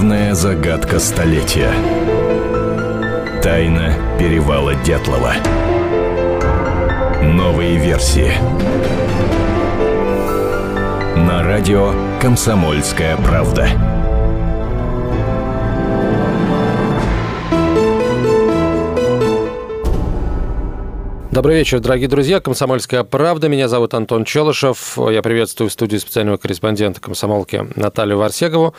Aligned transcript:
Главная 0.00 0.34
загадка 0.34 0.98
столетия. 0.98 1.70
Тайна 3.42 3.92
перевала 4.18 4.74
Дятлова. 4.76 5.34
Новые 7.22 7.76
версии. 7.76 8.32
На 11.18 11.42
радио 11.42 11.92
«Комсомольская 12.18 13.18
правда». 13.18 13.68
Добрый 21.30 21.56
вечер, 21.56 21.80
дорогие 21.80 22.08
друзья. 22.08 22.40
Комсомольская 22.40 23.04
правда. 23.04 23.50
Меня 23.50 23.68
зовут 23.68 23.92
Антон 23.92 24.24
Челышев. 24.24 24.96
Я 24.96 25.20
приветствую 25.20 25.68
в 25.68 25.72
студии 25.74 25.98
специального 25.98 26.38
корреспондента 26.38 27.02
комсомолки 27.02 27.66
Наталью 27.76 28.16
Варсегову. 28.16 28.74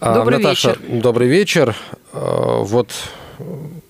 А, 0.00 0.14
добрый 0.14 0.38
Наташа, 0.38 0.70
вечер. 0.70 0.80
Добрый 1.00 1.28
вечер. 1.28 1.76
А, 2.12 2.62
вот 2.62 2.90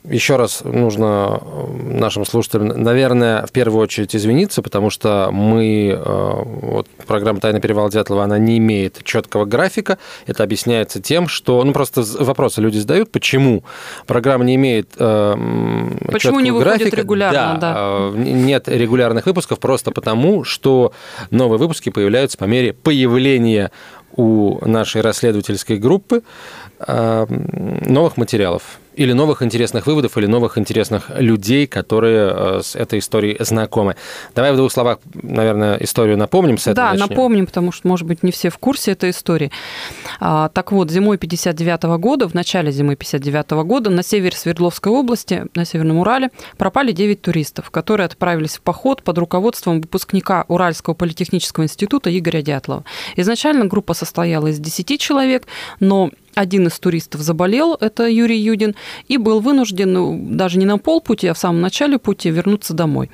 еще 0.09 0.37
раз 0.37 0.63
нужно 0.63 1.43
нашим 1.75 2.25
слушателям, 2.25 2.69
наверное, 2.69 3.45
в 3.45 3.51
первую 3.51 3.83
очередь 3.83 4.15
извиниться, 4.15 4.63
потому 4.63 4.89
что 4.89 5.31
мы, 5.33 5.93
а, 5.97 6.43
вот 6.45 6.87
программа 7.09 7.41
«Тайна 7.41 7.61
перевала 7.61 7.91
Дятлова», 7.91 8.23
она 8.23 8.39
не 8.39 8.59
имеет 8.59 9.03
четкого 9.03 9.47
графика. 9.47 9.99
Это 10.27 10.45
объясняется 10.45 11.03
тем, 11.03 11.27
что, 11.27 11.65
ну, 11.65 11.73
просто 11.73 12.05
вопросы 12.21 12.61
люди 12.61 12.79
задают, 12.79 13.11
почему 13.11 13.65
программа 14.07 14.45
не 14.45 14.55
имеет 14.55 14.91
Почему 14.91 16.39
не 16.39 16.53
выходит 16.53 16.79
графика. 16.79 16.97
регулярно, 16.97 17.59
да, 17.61 17.75
да. 17.75 18.19
Нет 18.19 18.69
регулярных 18.69 19.27
выпусков 19.27 19.59
просто 19.59 19.91
потому, 19.91 20.45
что 20.45 20.93
новые 21.31 21.59
выпуски 21.59 21.91
появляются 21.91 22.39
по 22.39 22.45
мере 22.45 22.73
появления 22.73 23.73
у 24.15 24.67
нашей 24.67 25.01
расследовательской 25.01 25.79
группы 25.79 26.23
новых 26.79 28.17
материалов 28.17 28.79
или 28.97 29.13
новых 29.13 29.43
интересных 29.43 29.87
выводов, 29.87 30.17
или 30.17 30.27
новых 30.27 30.59
интересных 30.59 31.11
людей, 31.19 31.67
которые 31.67 32.33
э, 32.35 32.61
с 32.63 32.75
этой 32.75 32.99
историей 32.99 33.37
знакомы. 33.41 33.97
Давай 34.35 34.53
в 34.53 34.57
двух 34.57 34.73
словах, 34.73 34.99
наверное, 35.23 35.77
историю 35.77 36.17
напомним. 36.17 36.57
С 36.57 36.63
этого 36.63 36.75
да, 36.75 36.93
начнем. 36.93 37.09
напомним, 37.09 37.47
потому 37.47 37.73
что, 37.73 37.87
может 37.87 38.07
быть, 38.07 38.23
не 38.23 38.33
все 38.33 38.49
в 38.49 38.59
курсе 38.59 38.93
этой 38.93 39.11
истории. 39.11 39.53
А, 40.19 40.49
так 40.49 40.73
вот, 40.73 40.91
зимой 40.91 41.19
59 41.19 41.85
-го 41.85 41.99
года, 41.99 42.27
в 42.29 42.35
начале 42.35 42.73
зимы 42.73 42.97
59 42.97 43.53
-го 43.53 43.65
года 43.65 43.91
на 43.91 44.03
севере 44.03 44.37
Свердловской 44.37 44.91
области, 44.91 45.45
на 45.55 45.65
Северном 45.65 45.99
Урале, 45.99 46.31
пропали 46.57 46.93
9 46.93 47.21
туристов, 47.21 47.71
которые 47.71 48.07
отправились 48.07 48.57
в 48.57 48.63
поход 48.63 49.03
под 49.03 49.19
руководством 49.19 49.81
выпускника 49.83 50.47
Уральского 50.49 50.95
политехнического 50.95 51.65
института 51.65 52.17
Игоря 52.17 52.41
Дятлова. 52.41 52.85
Изначально 53.17 53.67
группа 53.67 53.93
состояла 53.93 54.47
из 54.47 54.59
10 54.59 54.99
человек, 54.99 55.47
но 55.81 56.11
один 56.37 56.67
из 56.67 56.79
туристов 56.79 57.23
заболел, 57.23 57.77
это 57.81 58.07
Юрий 58.07 58.39
Юдин, 58.39 58.77
и 59.09 59.17
был 59.17 59.41
вынужден 59.41 59.93
ну, 59.93 60.27
даже 60.31 60.59
не 60.59 60.67
на 60.67 60.79
полпути, 60.79 61.27
а 61.27 61.35
в 61.35 61.39
самом 61.39 61.63
начале 61.63 61.99
пути 61.99 62.31
вернуться 62.31 62.75
домой. 62.75 63.11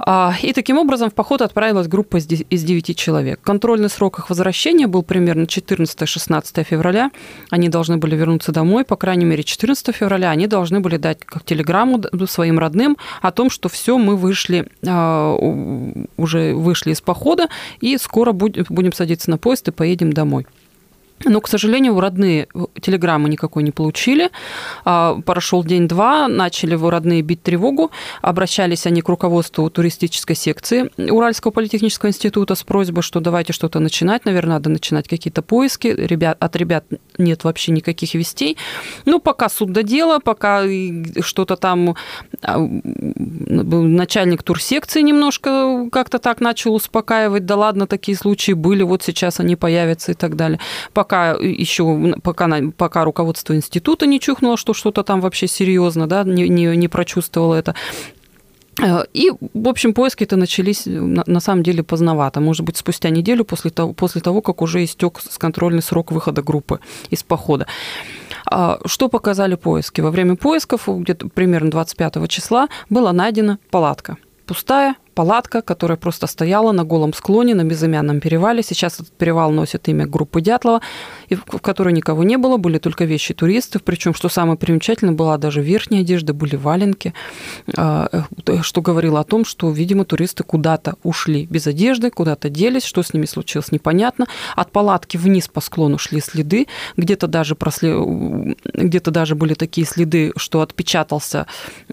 А, 0.00 0.32
и 0.40 0.52
таким 0.52 0.78
образом 0.78 1.10
в 1.10 1.14
поход 1.14 1.42
отправилась 1.42 1.88
группа 1.88 2.18
из 2.18 2.64
9 2.64 2.96
человек. 2.96 3.40
Контрольный 3.42 3.88
срок 3.88 4.20
их 4.20 4.30
возвращения 4.30 4.86
был 4.86 5.02
примерно 5.02 5.42
14-16 5.42 6.62
февраля. 6.62 7.10
Они 7.50 7.68
должны 7.68 7.96
были 7.96 8.14
вернуться 8.14 8.52
домой, 8.52 8.84
по 8.84 8.94
крайней 8.94 9.24
мере, 9.24 9.42
14 9.42 9.94
февраля. 9.94 10.30
Они 10.30 10.46
должны 10.46 10.78
были 10.78 10.98
дать 10.98 11.18
как 11.24 11.44
телеграмму 11.44 12.00
своим 12.28 12.60
родным 12.60 12.96
о 13.20 13.32
том, 13.32 13.50
что 13.50 13.68
все, 13.68 13.98
мы 13.98 14.16
вышли, 14.16 14.68
а, 14.86 15.34
уже 16.16 16.54
вышли 16.54 16.92
из 16.92 17.00
похода, 17.00 17.48
и 17.80 17.98
скоро 17.98 18.30
будем 18.30 18.92
садиться 18.92 19.30
на 19.30 19.38
поезд 19.38 19.66
и 19.66 19.72
поедем 19.72 20.12
домой. 20.12 20.46
Но, 21.24 21.40
к 21.40 21.48
сожалению, 21.48 21.98
родные 21.98 22.48
телеграммы 22.80 23.28
никакой 23.28 23.62
не 23.62 23.70
получили. 23.70 24.30
А, 24.84 25.20
прошел 25.24 25.64
день-два, 25.64 26.28
начали 26.28 26.72
его 26.72 26.90
родные 26.90 27.22
бить 27.22 27.42
тревогу. 27.42 27.90
Обращались 28.22 28.86
они 28.86 29.02
к 29.02 29.08
руководству 29.08 29.68
туристической 29.70 30.36
секции 30.36 30.90
Уральского 31.10 31.50
политехнического 31.50 32.10
института 32.10 32.54
с 32.54 32.62
просьбой, 32.62 33.02
что 33.02 33.20
давайте 33.20 33.52
что-то 33.52 33.80
начинать. 33.80 34.24
Наверное, 34.24 34.54
надо 34.54 34.70
начинать 34.70 35.08
какие-то 35.08 35.42
поиски. 35.42 35.88
Ребят, 35.88 36.36
от 36.40 36.56
ребят 36.56 36.84
нет 37.18 37.44
вообще 37.44 37.72
никаких 37.72 38.14
вестей. 38.14 38.56
Ну, 39.04 39.20
пока 39.20 39.48
суд 39.48 39.72
до 39.72 39.82
дела, 39.82 40.20
пока 40.20 40.62
что-то 41.20 41.56
там 41.56 41.96
а, 42.42 42.58
начальник 42.58 44.42
турсекции 44.42 45.00
немножко 45.00 45.88
как-то 45.90 46.18
так 46.18 46.40
начал 46.40 46.74
успокаивать. 46.74 47.44
Да 47.44 47.56
ладно, 47.56 47.86
такие 47.86 48.16
случаи 48.16 48.52
были, 48.52 48.82
вот 48.82 49.02
сейчас 49.02 49.40
они 49.40 49.56
появятся 49.56 50.12
и 50.12 50.14
так 50.14 50.36
далее 50.36 50.60
пока 50.92 51.07
еще 51.16 52.14
пока, 52.22 52.48
пока 52.76 53.04
руководство 53.04 53.54
института 53.54 54.06
не 54.06 54.20
чухнуло, 54.20 54.56
что 54.56 54.74
что-то 54.74 55.02
там 55.02 55.20
вообще 55.20 55.46
серьезно, 55.46 56.06
да, 56.06 56.24
не, 56.24 56.48
не, 56.48 56.76
не 56.76 56.88
прочувствовало 56.88 57.54
это. 57.54 57.74
Э, 58.82 59.04
и, 59.12 59.30
в 59.54 59.68
общем, 59.68 59.92
поиски-то 59.94 60.36
начались 60.36 60.82
на 60.86 61.40
самом 61.40 61.62
деле 61.62 61.82
поздновато. 61.82 62.40
Может 62.40 62.64
быть, 62.64 62.76
спустя 62.76 63.10
неделю 63.10 63.44
после 63.44 63.70
того, 63.70 63.92
после 63.92 64.20
того 64.20 64.42
как 64.42 64.62
уже 64.62 64.84
истек 64.84 65.18
контрольный 65.38 65.82
срок 65.82 66.12
выхода 66.12 66.42
группы 66.42 66.80
из 67.10 67.22
похода. 67.22 67.66
А 68.50 68.78
что 68.86 69.08
показали 69.08 69.56
поиски? 69.56 70.00
Во 70.00 70.10
время 70.10 70.36
поисков, 70.36 70.88
где-то 70.88 71.28
примерно 71.28 71.70
25 71.70 72.28
числа, 72.28 72.68
была 72.88 73.12
найдена 73.12 73.58
палатка. 73.70 74.16
Пустая, 74.46 74.94
палатка, 75.18 75.62
которая 75.62 75.98
просто 75.98 76.28
стояла 76.28 76.70
на 76.70 76.84
голом 76.84 77.12
склоне 77.12 77.54
на 77.56 77.64
безымянном 77.64 78.20
перевале. 78.20 78.62
Сейчас 78.62 79.00
этот 79.00 79.10
перевал 79.18 79.50
носит 79.50 79.88
имя 79.88 80.06
группы 80.06 80.40
Дятлова, 80.40 80.80
в 81.28 81.58
которой 81.58 81.92
никого 81.92 82.22
не 82.22 82.36
было, 82.38 82.56
были 82.56 82.78
только 82.78 83.04
вещи 83.04 83.34
туристов. 83.34 83.82
Причем, 83.82 84.14
что 84.14 84.28
самое 84.28 84.56
примечательное, 84.56 85.14
была 85.14 85.36
даже 85.36 85.60
верхняя 85.60 86.02
одежда, 86.02 86.34
были 86.34 86.54
валенки, 86.54 87.14
а, 87.76 88.08
э, 88.46 88.62
что 88.62 88.80
говорило 88.80 89.18
о 89.18 89.24
том, 89.24 89.44
что, 89.44 89.72
видимо, 89.72 90.04
туристы 90.04 90.44
куда-то 90.44 90.94
ушли 91.02 91.46
без 91.46 91.66
одежды, 91.66 92.10
куда-то 92.10 92.48
делись, 92.48 92.84
что 92.84 93.02
с 93.02 93.12
ними 93.12 93.26
случилось, 93.26 93.72
непонятно. 93.72 94.28
От 94.54 94.70
палатки 94.70 95.16
вниз 95.16 95.48
по 95.48 95.60
склону 95.60 95.98
шли 95.98 96.20
следы, 96.20 96.68
где-то 96.96 97.26
даже, 97.26 97.56
просле... 97.56 97.96
где-то 98.72 99.10
даже 99.10 99.34
были 99.34 99.54
такие 99.54 99.84
следы, 99.84 100.32
что 100.36 100.60
отпечатался 100.60 101.48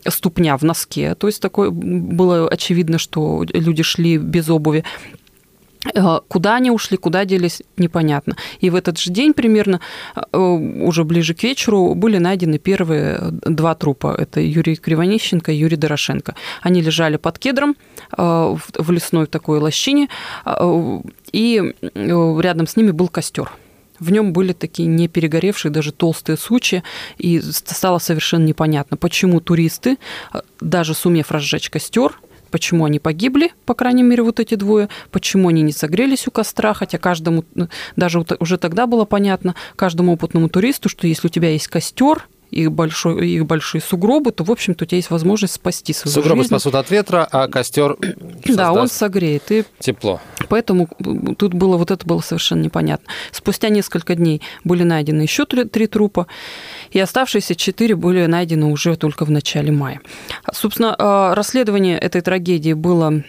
ступня 0.07 0.55
в 0.57 0.61
носке. 0.61 1.15
То 1.15 1.25
есть 1.25 1.41
такое 1.41 1.71
было 1.71 2.47
очевидно, 2.47 2.99
что 2.99 3.14
что 3.15 3.45
люди 3.53 3.83
шли 3.83 4.17
без 4.17 4.49
обуви. 4.49 4.83
Э, 5.93 6.19
куда 6.27 6.55
они 6.55 6.71
ушли, 6.71 6.97
куда 6.97 7.25
делись, 7.25 7.61
непонятно. 7.77 8.35
И 8.59 8.69
в 8.69 8.75
этот 8.75 8.99
же 8.99 9.11
день 9.11 9.33
примерно, 9.33 9.79
э, 10.15 10.37
уже 10.37 11.03
ближе 11.03 11.33
к 11.33 11.43
вечеру, 11.43 11.95
были 11.95 12.17
найдены 12.17 12.57
первые 12.57 13.19
два 13.31 13.75
трупа. 13.75 14.15
Это 14.17 14.41
Юрий 14.41 14.75
Кривонищенко 14.75 15.51
и 15.51 15.55
Юрий 15.55 15.77
Дорошенко. 15.77 16.35
Они 16.61 16.81
лежали 16.81 17.17
под 17.17 17.39
кедром 17.39 17.75
э, 18.17 18.55
в 18.77 18.91
лесной 18.91 19.27
такой 19.27 19.59
лощине, 19.59 20.09
и 21.31 21.73
рядом 21.95 22.67
с 22.67 22.75
ними 22.75 22.91
был 22.91 23.07
костер. 23.07 23.51
В 23.99 24.11
нем 24.11 24.33
были 24.33 24.53
такие 24.53 24.87
не 24.89 25.07
перегоревшие, 25.07 25.71
даже 25.71 25.91
толстые 25.91 26.37
сучи, 26.37 26.83
и 27.17 27.41
стало 27.41 27.99
совершенно 27.99 28.43
непонятно, 28.45 28.97
почему 28.97 29.39
туристы, 29.39 29.97
даже 30.59 30.93
сумев 30.93 31.31
разжечь 31.31 31.69
костер, 31.69 32.19
почему 32.51 32.85
они 32.85 32.99
погибли, 32.99 33.51
по 33.65 33.73
крайней 33.73 34.03
мере, 34.03 34.23
вот 34.23 34.39
эти 34.39 34.55
двое, 34.55 34.89
почему 35.11 35.49
они 35.49 35.61
не 35.61 35.71
согрелись 35.71 36.27
у 36.27 36.31
костра, 36.31 36.73
хотя 36.73 36.97
каждому, 36.97 37.45
ну, 37.53 37.69
даже 37.95 38.23
уже 38.39 38.57
тогда 38.57 38.87
было 38.87 39.05
понятно, 39.05 39.55
каждому 39.75 40.13
опытному 40.13 40.49
туристу, 40.49 40.89
что 40.89 41.07
если 41.07 41.27
у 41.27 41.31
тебя 41.31 41.49
есть 41.49 41.67
костер, 41.67 42.27
их, 42.55 42.71
большой, 42.71 43.29
их 43.29 43.45
большие 43.45 43.81
сугробы, 43.81 44.31
то, 44.31 44.43
в 44.43 44.51
общем-то, 44.51 44.85
у 44.85 44.87
тебя 44.87 44.95
есть 44.97 45.11
возможность 45.11 45.53
спасти 45.55 45.93
свою 45.93 46.13
Сугробы 46.13 46.37
жизнь. 46.37 46.47
спасут 46.47 46.75
от 46.75 46.89
ветра, 46.89 47.27
а 47.29 47.47
костер 47.47 47.97
Да, 48.45 48.71
он 48.71 48.87
согреет. 48.87 49.51
И 49.51 49.65
тепло. 49.79 50.21
Поэтому 50.47 50.87
тут 51.37 51.53
было 51.53 51.77
вот 51.77 51.91
это 51.91 52.05
было 52.05 52.21
совершенно 52.21 52.61
непонятно. 52.61 53.07
Спустя 53.31 53.69
несколько 53.69 54.15
дней 54.15 54.41
были 54.63 54.83
найдены 54.83 55.23
еще 55.23 55.45
три, 55.45 55.65
три 55.65 55.87
трупа, 55.87 56.27
и 56.91 56.99
оставшиеся 56.99 57.55
четыре 57.55 57.95
были 57.95 58.25
найдены 58.25 58.67
уже 58.67 58.95
только 58.95 59.25
в 59.25 59.31
начале 59.31 59.71
мая. 59.71 59.99
Собственно, 60.53 60.95
а, 60.97 61.35
расследование 61.35 61.97
этой 61.97 62.21
трагедии 62.21 62.73
было 62.73 63.23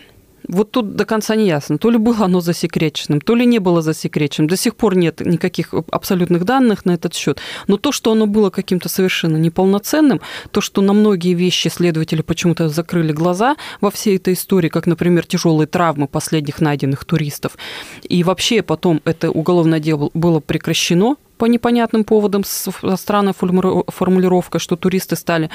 вот 0.48 0.70
тут 0.70 0.96
до 0.96 1.04
конца 1.04 1.36
не 1.36 1.46
ясно, 1.46 1.78
то 1.78 1.90
ли 1.90 1.98
было 1.98 2.24
оно 2.24 2.40
засекреченным, 2.40 3.20
то 3.20 3.34
ли 3.34 3.46
не 3.46 3.58
было 3.58 3.82
засекреченным. 3.82 4.48
До 4.48 4.56
сих 4.56 4.76
пор 4.76 4.96
нет 4.96 5.20
никаких 5.20 5.74
абсолютных 5.90 6.44
данных 6.44 6.84
на 6.84 6.92
этот 6.92 7.14
счет. 7.14 7.40
Но 7.66 7.76
то, 7.76 7.92
что 7.92 8.12
оно 8.12 8.26
было 8.26 8.50
каким-то 8.50 8.88
совершенно 8.88 9.36
неполноценным, 9.36 10.20
то, 10.50 10.60
что 10.60 10.82
на 10.82 10.92
многие 10.92 11.34
вещи 11.34 11.68
следователи 11.68 12.22
почему-то 12.22 12.68
закрыли 12.68 13.12
глаза 13.12 13.56
во 13.80 13.90
всей 13.90 14.16
этой 14.16 14.34
истории, 14.34 14.68
как, 14.68 14.86
например, 14.86 15.26
тяжелые 15.26 15.66
травмы 15.66 16.08
последних 16.08 16.60
найденных 16.60 17.04
туристов, 17.04 17.56
и 18.02 18.22
вообще 18.24 18.62
потом 18.62 19.00
это 19.04 19.30
уголовное 19.30 19.80
дело 19.80 20.10
было 20.14 20.40
прекращено, 20.40 21.16
по 21.38 21.46
непонятным 21.46 22.04
поводам 22.04 22.44
с 22.44 22.70
странной 22.96 23.32
формулировкой, 23.34 24.60
что 24.60 24.76
туристы 24.76 25.16
стали 25.16 25.50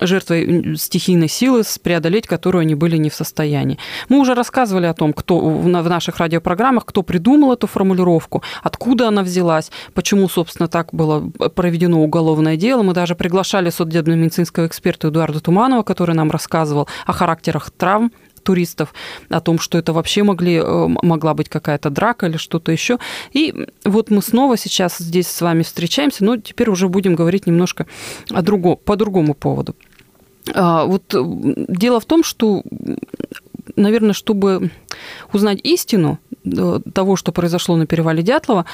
жертвой 0.00 0.76
стихийной 0.76 1.28
силы, 1.28 1.62
преодолеть 1.82 2.26
которую 2.26 2.62
они 2.62 2.74
были 2.74 2.96
не 2.96 3.10
в 3.10 3.14
состоянии. 3.14 3.78
Мы 4.08 4.18
уже 4.18 4.34
рассказывали 4.34 4.86
о 4.86 4.94
том, 4.94 5.12
кто 5.12 5.38
в 5.38 5.66
наших 5.66 6.18
радиопрограммах, 6.18 6.84
кто 6.84 7.02
придумал 7.02 7.52
эту 7.52 7.66
формулировку, 7.66 8.42
откуда 8.62 9.08
она 9.08 9.22
взялась, 9.22 9.70
почему, 9.94 10.28
собственно, 10.28 10.68
так 10.68 10.88
было 10.92 11.30
проведено 11.54 12.02
уголовное 12.02 12.56
дело. 12.56 12.82
Мы 12.82 12.94
даже 12.94 13.14
приглашали 13.14 13.70
судебно-медицинского 13.70 14.66
эксперта 14.66 15.08
Эдуарда 15.08 15.40
Туманова, 15.40 15.82
который 15.82 16.14
нам 16.14 16.30
рассказывал 16.30 16.88
о 17.06 17.12
характерах 17.12 17.70
травм 17.70 18.12
туристов, 18.42 18.94
о 19.28 19.40
том, 19.40 19.58
что 19.58 19.78
это 19.78 19.92
вообще 19.92 20.22
могли, 20.22 20.56
э, 20.56 20.86
могла 21.02 21.34
быть 21.34 21.48
какая-то 21.48 21.90
драка 21.90 22.26
или 22.26 22.36
что-то 22.36 22.72
еще. 22.72 22.98
И 23.32 23.66
вот 23.84 24.10
мы 24.10 24.22
снова 24.22 24.56
сейчас 24.56 24.98
здесь 24.98 25.28
с 25.28 25.40
вами 25.40 25.62
встречаемся, 25.62 26.24
но 26.24 26.36
теперь 26.36 26.70
уже 26.70 26.88
будем 26.88 27.14
говорить 27.14 27.46
немножко 27.46 27.86
о 28.30 28.42
друго, 28.42 28.76
по 28.76 28.96
другому 28.96 29.34
поводу. 29.34 29.74
А, 30.54 30.84
вот 30.84 31.14
э, 31.14 31.18
дело 31.68 32.00
в 32.00 32.04
том, 32.04 32.24
что, 32.24 32.62
наверное, 33.76 34.12
чтобы 34.12 34.70
узнать 35.32 35.60
истину 35.62 36.18
э, 36.44 36.80
того, 36.92 37.16
что 37.16 37.32
произошло 37.32 37.76
на 37.76 37.86
перевале 37.86 38.22
Дятлова, 38.22 38.66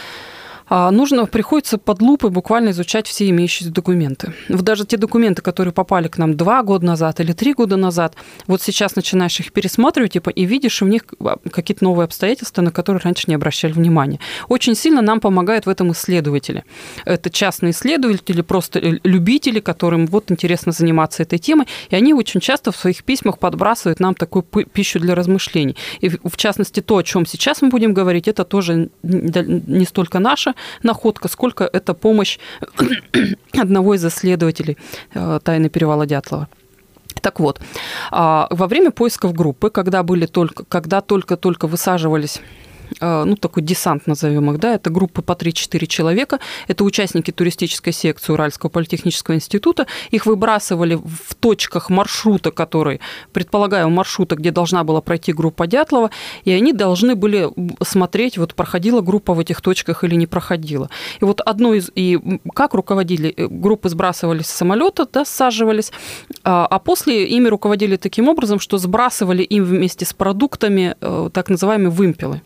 нужно, 0.70 1.26
приходится 1.26 1.78
под 1.78 2.02
лупой 2.02 2.30
буквально 2.30 2.70
изучать 2.70 3.06
все 3.06 3.28
имеющиеся 3.30 3.72
документы. 3.72 4.32
Вот 4.48 4.62
даже 4.62 4.84
те 4.86 4.96
документы, 4.96 5.42
которые 5.42 5.72
попали 5.72 6.08
к 6.08 6.18
нам 6.18 6.36
два 6.36 6.62
года 6.62 6.84
назад 6.84 7.20
или 7.20 7.32
три 7.32 7.54
года 7.54 7.76
назад, 7.76 8.14
вот 8.46 8.62
сейчас 8.62 8.96
начинаешь 8.96 9.38
их 9.40 9.52
пересматривать 9.52 10.12
типа, 10.12 10.30
и 10.30 10.44
видишь 10.44 10.80
в 10.80 10.88
них 10.88 11.02
а, 11.20 11.38
какие-то 11.50 11.84
новые 11.84 12.04
обстоятельства, 12.04 12.62
на 12.62 12.70
которые 12.70 13.00
раньше 13.02 13.24
не 13.28 13.34
обращали 13.34 13.72
внимания. 13.72 14.20
Очень 14.48 14.74
сильно 14.74 15.02
нам 15.02 15.20
помогают 15.20 15.66
в 15.66 15.68
этом 15.68 15.92
исследователи. 15.92 16.64
Это 17.04 17.30
частные 17.30 17.72
исследователи, 17.72 18.42
просто 18.42 18.78
любители, 18.80 19.60
которым 19.60 20.06
вот 20.06 20.30
интересно 20.30 20.72
заниматься 20.72 21.22
этой 21.22 21.38
темой, 21.38 21.66
и 21.90 21.96
они 21.96 22.14
очень 22.14 22.40
часто 22.40 22.72
в 22.72 22.76
своих 22.76 23.04
письмах 23.04 23.38
подбрасывают 23.38 24.00
нам 24.00 24.14
такую 24.14 24.42
пищу 24.42 25.00
для 25.00 25.14
размышлений. 25.14 25.76
И 26.00 26.08
в 26.08 26.36
частности, 26.36 26.80
то, 26.80 26.98
о 26.98 27.02
чем 27.02 27.26
сейчас 27.26 27.62
мы 27.62 27.68
будем 27.68 27.94
говорить, 27.94 28.28
это 28.28 28.44
тоже 28.44 28.90
не 29.02 29.84
столько 29.84 30.18
наше, 30.18 30.54
находка, 30.82 31.28
сколько 31.28 31.64
это 31.64 31.94
помощь 31.94 32.38
одного 33.58 33.94
из 33.94 34.04
исследователей 34.04 34.76
э, 35.14 35.40
тайны 35.42 35.68
перевала 35.68 36.06
Дятлова. 36.06 36.48
Так 37.20 37.40
вот, 37.40 37.60
а, 38.10 38.46
во 38.50 38.66
время 38.66 38.90
поисков 38.90 39.32
группы, 39.32 39.70
когда 39.70 40.02
были 40.02 40.26
только, 40.26 40.64
когда 40.64 41.00
только-только 41.00 41.66
высаживались 41.66 42.40
ну, 43.00 43.36
такой 43.36 43.62
десант, 43.62 44.06
назовем 44.06 44.50
их, 44.50 44.58
да, 44.58 44.74
это 44.74 44.90
группы 44.90 45.22
по 45.22 45.32
3-4 45.32 45.86
человека, 45.86 46.40
это 46.66 46.84
участники 46.84 47.30
туристической 47.30 47.92
секции 47.92 48.32
Уральского 48.32 48.70
политехнического 48.70 49.34
института, 49.34 49.86
их 50.10 50.26
выбрасывали 50.26 50.94
в 50.94 51.34
точках 51.34 51.90
маршрута, 51.90 52.50
который, 52.50 53.00
предполагаю, 53.32 53.90
маршрута, 53.90 54.36
где 54.36 54.50
должна 54.50 54.84
была 54.84 55.00
пройти 55.00 55.32
группа 55.32 55.66
Дятлова, 55.66 56.10
и 56.44 56.50
они 56.52 56.72
должны 56.72 57.14
были 57.14 57.50
смотреть, 57.82 58.38
вот 58.38 58.54
проходила 58.54 59.00
группа 59.00 59.34
в 59.34 59.40
этих 59.40 59.60
точках 59.60 60.04
или 60.04 60.14
не 60.14 60.26
проходила. 60.26 60.90
И 61.20 61.24
вот 61.24 61.40
одно 61.40 61.74
из, 61.74 61.90
и 61.94 62.18
как 62.54 62.74
руководили, 62.74 63.34
группы 63.36 63.88
сбрасывались 63.88 64.46
с 64.46 64.50
самолета, 64.50 65.06
да, 65.12 65.24
саживались, 65.24 65.92
а, 66.44 66.66
а 66.66 66.78
после 66.78 67.26
ими 67.26 67.48
руководили 67.48 67.96
таким 67.96 68.28
образом, 68.28 68.60
что 68.60 68.78
сбрасывали 68.78 69.42
им 69.42 69.64
вместе 69.64 70.04
с 70.04 70.12
продуктами 70.12 70.96
э, 71.00 71.30
так 71.32 71.48
называемые 71.48 71.90
вымпелы. 71.90 72.42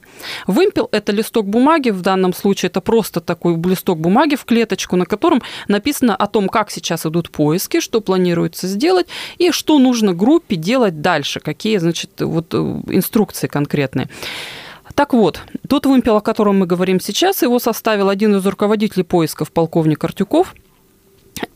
Вымпел– 0.46 0.88
это 0.92 1.12
листок 1.12 1.46
бумаги, 1.46 1.90
в 1.90 2.02
данном 2.02 2.32
случае 2.32 2.68
это 2.68 2.80
просто 2.80 3.20
такой 3.20 3.56
листок 3.56 3.98
бумаги 3.98 4.36
в 4.36 4.44
клеточку, 4.44 4.96
на 4.96 5.06
котором 5.06 5.42
написано 5.68 6.16
о 6.16 6.26
том, 6.26 6.48
как 6.48 6.70
сейчас 6.70 7.06
идут 7.06 7.30
поиски, 7.30 7.80
что 7.80 8.00
планируется 8.00 8.66
сделать 8.66 9.06
и 9.38 9.50
что 9.50 9.78
нужно 9.78 10.14
группе 10.14 10.56
делать 10.56 11.00
дальше, 11.00 11.40
какие, 11.40 11.78
значит, 11.78 12.20
вот 12.20 12.54
э, 12.54 12.56
инструкции 12.88 13.46
конкретные. 13.46 14.08
Так 14.94 15.14
вот, 15.14 15.40
тот 15.68 15.86
вымпел, 15.86 16.16
о 16.16 16.20
котором 16.20 16.58
мы 16.58 16.66
говорим 16.66 17.00
сейчас, 17.00 17.42
его 17.42 17.58
составил 17.58 18.08
один 18.08 18.36
из 18.36 18.46
руководителей 18.46 19.04
поисков, 19.04 19.50
полковник 19.50 20.04
Артюков. 20.04 20.54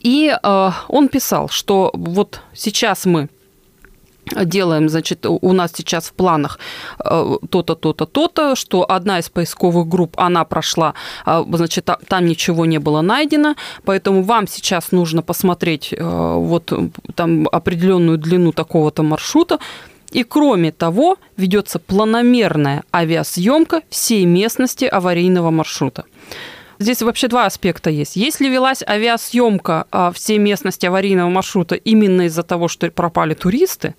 И 0.00 0.34
э, 0.42 0.70
он 0.88 1.08
писал, 1.08 1.48
что 1.48 1.90
вот 1.92 2.40
сейчас 2.54 3.04
мы 3.04 3.28
делаем, 4.34 4.88
значит, 4.88 5.26
у 5.26 5.52
нас 5.52 5.72
сейчас 5.74 6.06
в 6.06 6.12
планах 6.12 6.58
э, 7.04 7.36
то-то, 7.50 7.74
то-то, 7.74 8.06
то-то, 8.06 8.56
что 8.56 8.84
одна 8.90 9.18
из 9.18 9.28
поисковых 9.28 9.86
групп, 9.86 10.14
она 10.18 10.44
прошла, 10.44 10.94
э, 11.26 11.44
значит, 11.52 11.88
там 12.08 12.26
ничего 12.26 12.66
не 12.66 12.78
было 12.78 13.02
найдено, 13.02 13.54
поэтому 13.84 14.22
вам 14.22 14.48
сейчас 14.48 14.92
нужно 14.92 15.22
посмотреть 15.22 15.92
э, 15.92 16.02
вот 16.02 16.72
там 17.14 17.48
определенную 17.52 18.18
длину 18.18 18.52
такого-то 18.52 19.02
маршрута, 19.02 19.58
и 20.12 20.22
кроме 20.22 20.72
того, 20.72 21.16
ведется 21.36 21.78
планомерная 21.78 22.82
авиасъемка 22.92 23.82
всей 23.90 24.24
местности 24.24 24.84
аварийного 24.84 25.50
маршрута. 25.50 26.04
Здесь 26.78 27.02
вообще 27.02 27.28
два 27.28 27.46
аспекта 27.46 27.90
есть. 27.90 28.16
Если 28.16 28.48
велась 28.48 28.82
авиасъемка 28.82 29.86
а, 29.90 30.12
всей 30.12 30.38
местности 30.38 30.86
аварийного 30.86 31.30
маршрута 31.30 31.74
именно 31.74 32.22
из-за 32.22 32.42
того, 32.42 32.68
что 32.68 32.90
пропали 32.90 33.34
туристы, 33.34 33.94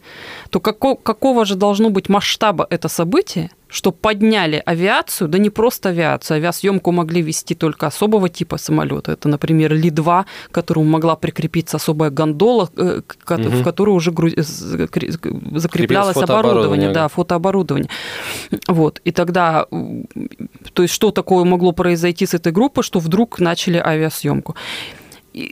то 0.49 0.59
какого, 0.59 0.95
какого 0.95 1.45
же 1.45 1.55
должно 1.55 1.89
быть 1.89 2.09
масштаба 2.09 2.67
это 2.69 2.87
событие, 2.87 3.51
что 3.69 3.91
подняли 3.91 4.61
авиацию, 4.65 5.27
да 5.27 5.37
не 5.37 5.49
просто 5.49 5.89
авиацию, 5.89 6.37
авиасъемку 6.37 6.91
могли 6.91 7.21
вести 7.21 7.55
только 7.55 7.87
особого 7.87 8.29
типа 8.29 8.57
самолета. 8.57 9.11
Это, 9.11 9.29
например, 9.29 9.73
Ли-2, 9.73 10.25
к 10.49 10.53
которому 10.53 10.89
могла 10.89 11.15
прикрепиться 11.15 11.77
особая 11.77 12.09
гондола, 12.09 12.69
угу. 12.75 13.03
в 13.27 13.63
которую 13.63 13.95
уже 13.95 14.11
закреплялось 14.11 16.17
оборудование, 16.17 16.91
да, 16.91 17.07
фотооборудование. 17.07 17.89
Вот. 18.67 19.01
И 19.03 19.11
тогда, 19.11 19.65
то 20.73 20.81
есть 20.81 20.93
что 20.93 21.11
такое 21.11 21.43
могло 21.43 21.71
произойти 21.71 22.25
с 22.25 22.33
этой 22.33 22.51
группой, 22.51 22.83
что 22.83 22.99
вдруг 22.99 23.39
начали 23.39 23.77
авиасъемку. 23.77 24.55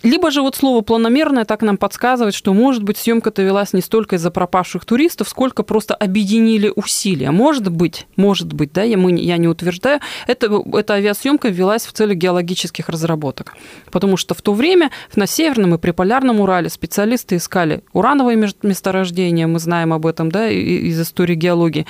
Либо 0.04 0.32
же 0.32 0.42
вот 0.42 0.56
слово 0.56 0.82
планомерное 0.82 1.46
так 1.46 1.62
нам 1.62 1.78
подсказывает, 1.78 2.34
что, 2.34 2.54
может 2.54 2.84
быть, 2.84 2.98
съемка-то 2.98 3.44
велась 3.44 3.74
не 3.74 3.82
столько 3.82 4.16
из-за 4.16 4.32
пропавших 4.32 4.84
туристов, 4.86 5.30
сколько 5.30 5.64
просто 5.64 5.94
объединили 5.94 6.72
усилия. 6.76 7.32
Может 7.32 7.70
быть, 7.70 8.08
может 8.16 8.52
быть, 8.54 8.74
да, 8.74 8.84
я, 8.84 8.98
мы, 8.98 9.14
я 9.14 9.38
не 9.38 9.48
утверждаю, 9.48 10.00
это, 10.28 10.64
эта 10.74 10.96
авиасъемка 10.96 11.50
велась 11.50 11.86
в 11.86 11.94
целях 11.94 12.18
геологических 12.18 12.90
разработок. 12.90 13.56
Потому 13.92 14.18
что 14.18 14.34
в 14.34 14.42
то 14.42 14.54
время 14.54 14.90
на 15.16 15.28
Северном 15.28 15.76
и 15.76 15.78
Приполярном 15.78 16.40
Урале 16.40 16.70
специалисты 16.70 17.36
искали 17.36 17.84
урановые 17.94 18.38
месторождения, 18.64 19.46
мы 19.46 19.60
знаем 19.60 19.94
об 19.94 20.08
этом, 20.08 20.32
да, 20.32 20.50
из 20.50 21.00
истории 21.00 21.36
геологии. 21.36 21.86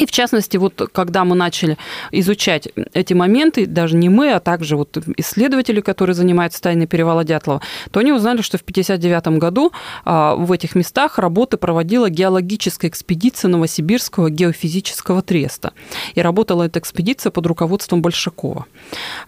И 0.00 0.06
в 0.06 0.10
частности, 0.10 0.56
вот 0.56 0.88
когда 0.92 1.24
мы 1.24 1.36
начали 1.36 1.76
изучать 2.12 2.68
эти 2.94 3.12
моменты, 3.12 3.66
даже 3.66 3.94
не 3.94 4.08
мы, 4.08 4.32
а 4.32 4.40
также 4.40 4.76
вот 4.76 4.96
исследователи, 5.18 5.82
которые 5.82 6.14
занимаются 6.14 6.62
тайной 6.62 6.86
перевала 6.86 7.24
Дятлова, 7.24 7.60
то 7.90 8.00
они 8.00 8.12
узнали, 8.12 8.40
что 8.40 8.56
в 8.56 8.62
1959 8.62 9.38
году 9.38 9.72
а, 10.04 10.34
в 10.34 10.50
этих 10.50 10.74
местах 10.76 11.18
работы 11.18 11.58
проводила 11.58 12.08
геологическая 12.08 12.90
экспедиция 12.90 13.50
Новосибирского 13.50 14.30
геофизического 14.30 15.20
треста. 15.20 15.72
И 16.14 16.22
работала 16.22 16.62
эта 16.62 16.78
экспедиция 16.78 17.30
под 17.30 17.46
руководством 17.46 18.00
Большакова. 18.00 18.64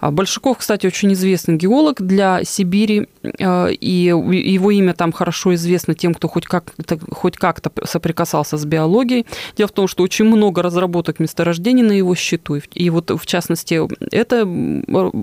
А, 0.00 0.10
Большаков, 0.10 0.58
кстати, 0.58 0.86
очень 0.86 1.12
известный 1.12 1.56
геолог 1.56 2.00
для 2.00 2.42
Сибири, 2.42 3.08
а, 3.38 3.66
и 3.66 3.90
его 3.90 4.70
имя 4.70 4.94
там 4.94 5.12
хорошо 5.12 5.54
известно 5.54 5.94
тем, 5.94 6.14
кто 6.14 6.26
хоть 6.26 6.46
как-то, 6.46 6.98
хоть 7.10 7.36
как-то 7.36 7.70
соприкасался 7.84 8.56
с 8.56 8.64
биологией. 8.64 9.26
Дело 9.58 9.68
в 9.68 9.72
том, 9.72 9.88
что 9.88 10.02
очень 10.02 10.24
много 10.24 10.53
много 10.54 10.62
разработок 10.62 11.20
месторождений 11.20 11.82
на 11.82 11.92
его 11.92 12.14
счету. 12.14 12.60
И 12.74 12.90
вот, 12.90 13.10
в 13.10 13.26
частности, 13.26 13.80
это, 14.12 14.48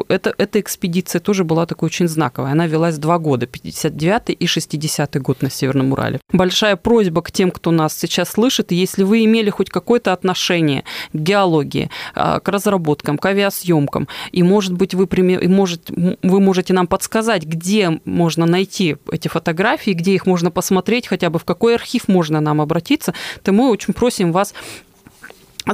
это, 0.10 0.34
эта 0.38 0.60
экспедиция 0.60 1.22
тоже 1.22 1.44
была 1.44 1.66
такой 1.66 1.88
очень 1.88 2.08
знаковой. 2.08 2.52
Она 2.52 2.68
велась 2.68 2.98
два 2.98 3.18
года, 3.18 3.46
59 3.46 4.36
и 4.38 4.48
60 4.48 5.22
год 5.22 5.42
на 5.42 5.50
Северном 5.50 5.94
Урале. 5.94 6.20
Большая 6.34 6.76
просьба 6.76 7.22
к 7.22 7.32
тем, 7.32 7.52
кто 7.52 7.72
нас 7.72 7.98
сейчас 7.98 8.32
слышит, 8.32 8.72
если 8.72 9.04
вы 9.04 9.24
имели 9.24 9.50
хоть 9.50 9.70
какое-то 9.70 10.12
отношение 10.12 10.84
к 11.14 11.18
геологии, 11.18 11.90
а, 12.14 12.40
к 12.40 12.50
разработкам, 12.50 13.18
к 13.18 13.26
авиасъемкам, 13.26 14.08
и, 14.34 14.44
может 14.44 14.74
быть, 14.74 14.94
вы, 14.94 15.08
может, 15.48 15.90
вы 16.24 16.40
можете 16.40 16.74
нам 16.74 16.88
подсказать, 16.88 17.46
где 17.46 18.00
можно 18.06 18.46
найти 18.46 18.98
эти 19.12 19.30
фотографии, 19.30 19.92
где 19.92 20.14
их 20.14 20.26
можно 20.26 20.52
посмотреть, 20.52 21.08
хотя 21.08 21.30
бы 21.30 21.40
в 21.40 21.46
какой 21.46 21.76
архив 21.76 22.08
можно 22.10 22.42
нам 22.42 22.60
обратиться, 22.60 23.14
то 23.44 23.54
мы 23.54 23.70
очень 23.70 23.94
просим 23.94 24.32
вас 24.32 24.54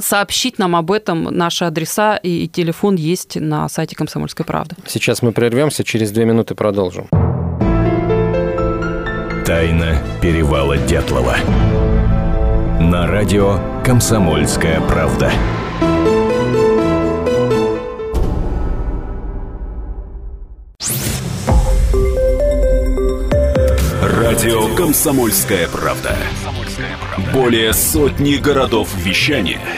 сообщить 0.00 0.58
нам 0.58 0.76
об 0.76 0.90
этом. 0.90 1.24
Наши 1.24 1.64
адреса 1.64 2.16
и, 2.16 2.44
и 2.44 2.48
телефон 2.48 2.96
есть 2.96 3.36
на 3.36 3.68
сайте 3.68 3.96
«Комсомольской 3.96 4.44
правды». 4.44 4.76
Сейчас 4.86 5.22
мы 5.22 5.32
прервемся, 5.32 5.84
через 5.84 6.10
две 6.10 6.24
минуты 6.24 6.54
продолжим. 6.54 7.08
Тайна 9.48 9.98
перевала 10.20 10.76
Дятлова. 10.76 11.36
На 12.80 13.06
радио 13.06 13.58
«Комсомольская 13.84 14.80
правда». 14.82 15.32
Радио 24.02 24.74
«Комсомольская 24.76 25.66
правда». 25.68 26.14
Более 27.32 27.72
сотни 27.72 28.36
городов 28.36 28.94
вещания– 28.96 29.60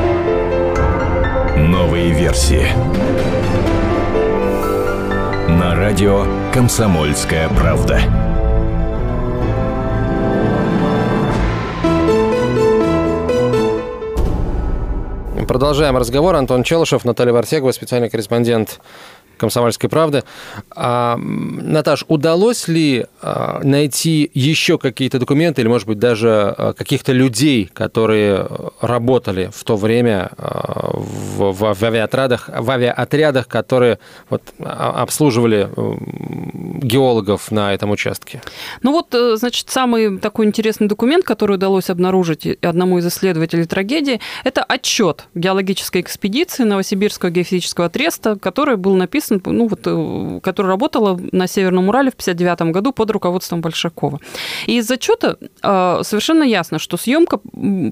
Новые 1.61 2.11
версии. 2.11 2.65
На 5.47 5.75
радио 5.75 6.25
«Комсомольская 6.51 7.49
правда». 7.49 8.01
Продолжаем 15.47 15.97
разговор. 15.97 16.35
Антон 16.35 16.63
Челышев, 16.63 17.05
Наталья 17.05 17.33
Варсегова, 17.33 17.71
специальный 17.71 18.09
корреспондент 18.09 18.79
«Комсомольской 19.41 19.89
правды». 19.89 20.23
А, 20.69 21.17
Наташ, 21.17 22.05
удалось 22.07 22.67
ли 22.67 23.07
а, 23.21 23.59
найти 23.63 24.29
еще 24.33 24.77
какие-то 24.77 25.17
документы 25.17 25.61
или, 25.61 25.67
может 25.67 25.87
быть, 25.87 25.97
даже 25.97 26.29
а, 26.57 26.73
каких-то 26.73 27.11
людей, 27.11 27.69
которые 27.73 28.47
работали 28.81 29.49
в 29.51 29.63
то 29.63 29.75
время 29.75 30.31
в, 30.37 31.51
в, 31.51 31.73
в 31.73 31.83
авиаотрядах, 31.83 32.49
в 32.55 32.69
авиаотрядах, 32.69 33.47
которые 33.47 33.97
вот, 34.29 34.43
обслуживали 34.59 35.69
геологов 36.81 37.51
на 37.51 37.73
этом 37.73 37.91
участке? 37.91 38.41
Ну 38.83 38.91
вот, 38.91 39.13
э, 39.15 39.35
значит, 39.37 39.69
самый 39.69 40.19
такой 40.19 40.45
интересный 40.45 40.87
документ, 40.87 41.25
который 41.25 41.55
удалось 41.55 41.89
обнаружить 41.89 42.45
одному 42.61 42.99
из 42.99 43.07
исследователей 43.07 43.65
трагедии, 43.65 44.19
это 44.43 44.63
отчет 44.63 45.25
геологической 45.33 46.01
экспедиции 46.01 46.63
Новосибирского 46.63 47.29
геофизического 47.29 47.89
треста, 47.89 48.37
который 48.37 48.77
был 48.77 48.95
написан 48.95 49.30
написан, 49.31 49.57
ну, 49.57 49.67
вот, 49.67 49.81
э, 49.85 50.39
которая 50.41 50.71
работала 50.71 51.19
на 51.31 51.47
Северном 51.47 51.89
Урале 51.89 52.11
в 52.11 52.15
1959 52.15 52.73
году 52.73 52.91
под 52.91 53.11
руководством 53.11 53.61
Большакова. 53.61 54.19
И 54.67 54.77
из 54.77 54.89
отчета 54.91 55.37
э, 55.61 56.01
совершенно 56.03 56.43
ясно, 56.43 56.79
что 56.79 56.97
съемка 56.97 57.39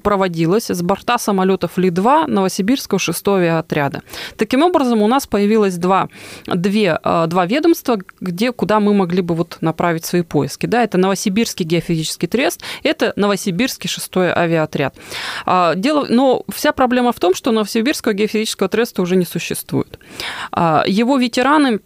проводилась 0.02 0.70
с 0.70 0.82
борта 0.82 1.18
самолетов 1.18 1.78
Ли-2 1.78 2.26
Новосибирского 2.26 2.98
6 2.98 3.28
авиаотряда. 3.28 4.02
Таким 4.36 4.62
образом, 4.62 5.02
у 5.02 5.06
нас 5.06 5.26
появилось 5.26 5.76
два, 5.76 6.08
две, 6.46 6.98
э, 7.02 7.26
два 7.26 7.46
ведомства, 7.46 7.98
где, 8.20 8.52
куда 8.52 8.80
мы 8.80 8.94
могли 8.94 9.22
бы 9.22 9.34
вот 9.34 9.58
направить 9.60 10.04
свои 10.04 10.22
поиски. 10.22 10.66
Да, 10.66 10.82
это 10.82 10.98
Новосибирский 10.98 11.64
геофизический 11.64 12.28
трест, 12.28 12.62
это 12.82 13.12
Новосибирский 13.16 13.88
6 13.88 14.16
авиаотряд. 14.16 14.94
А, 15.46 15.74
дело, 15.74 16.06
но 16.08 16.44
вся 16.52 16.72
проблема 16.72 17.12
в 17.12 17.20
том, 17.20 17.34
что 17.34 17.52
Новосибирского 17.52 18.12
геофизического 18.12 18.68
треста 18.68 19.02
уже 19.02 19.16
не 19.16 19.24
существует. 19.24 19.98
А, 20.52 20.84
его 20.86 21.16
ветераны 21.30 21.80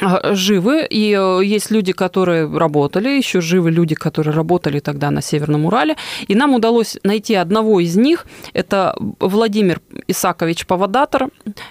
а, 0.00 0.34
живы, 0.34 0.86
и 0.90 1.16
э, 1.18 1.40
есть 1.44 1.70
люди, 1.70 1.92
которые 1.92 2.46
работали, 2.58 3.08
еще 3.08 3.40
живы 3.40 3.70
люди, 3.70 3.94
которые 3.94 4.34
работали 4.34 4.80
тогда 4.80 5.10
на 5.10 5.22
Северном 5.22 5.66
Урале, 5.66 5.96
и 6.28 6.34
нам 6.34 6.54
удалось 6.54 6.98
найти 7.02 7.34
одного 7.34 7.80
из 7.80 7.96
них, 7.96 8.26
это 8.54 8.94
Владимир 9.20 9.80
Исакович 10.08 10.66
Павадатор, 10.66 11.28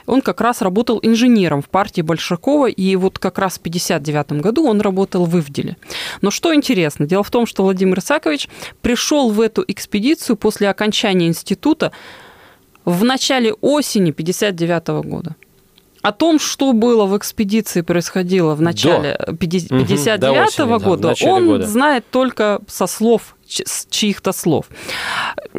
он 0.07 0.21
как 0.21 0.41
раз 0.41 0.61
работал 0.61 0.99
инженером 1.03 1.61
в 1.61 1.69
партии 1.69 2.01
Большакова, 2.01 2.67
и 2.67 2.95
вот 2.95 3.19
как 3.19 3.37
раз 3.37 3.53
в 3.53 3.61
1959 3.61 4.41
году 4.41 4.67
он 4.67 4.81
работал 4.81 5.25
в 5.25 5.37
Ивделе. 5.39 5.77
Но 6.21 6.31
что 6.31 6.53
интересно, 6.53 7.05
дело 7.05 7.23
в 7.23 7.29
том, 7.29 7.45
что 7.45 7.63
Владимир 7.63 7.99
Исакович 7.99 8.49
пришел 8.81 9.29
в 9.29 9.41
эту 9.41 9.63
экспедицию 9.67 10.35
после 10.35 10.69
окончания 10.69 11.27
института 11.27 11.91
в 12.85 13.03
начале 13.03 13.53
осени 13.53 14.11
1959 14.11 15.05
года. 15.07 15.35
О 16.05 16.11
том, 16.11 16.37
что 16.37 16.71
было 16.73 17.05
в 17.07 17.17
экспедиции 17.17 17.81
происходило 17.81 18.53
в 18.53 18.61
начале 18.61 19.17
59 19.39 20.59
-го 20.59 20.79
года, 20.79 21.15
да, 21.19 21.27
он 21.31 21.47
года. 21.47 21.65
знает 21.65 22.05
только 22.11 22.59
со 22.67 22.85
слов 22.85 23.35
с 23.47 23.87
чьих-то 23.89 24.31
слов. 24.31 24.67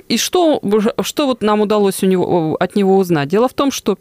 И 0.08 0.16
что, 0.18 0.60
что 1.02 1.26
вот 1.26 1.42
нам 1.42 1.62
удалось 1.62 2.04
у 2.04 2.06
него, 2.06 2.56
от 2.60 2.76
него 2.76 2.96
узнать? 2.96 3.28
Дело 3.28 3.48
в 3.48 3.54
том, 3.54 3.72
что 3.72 3.98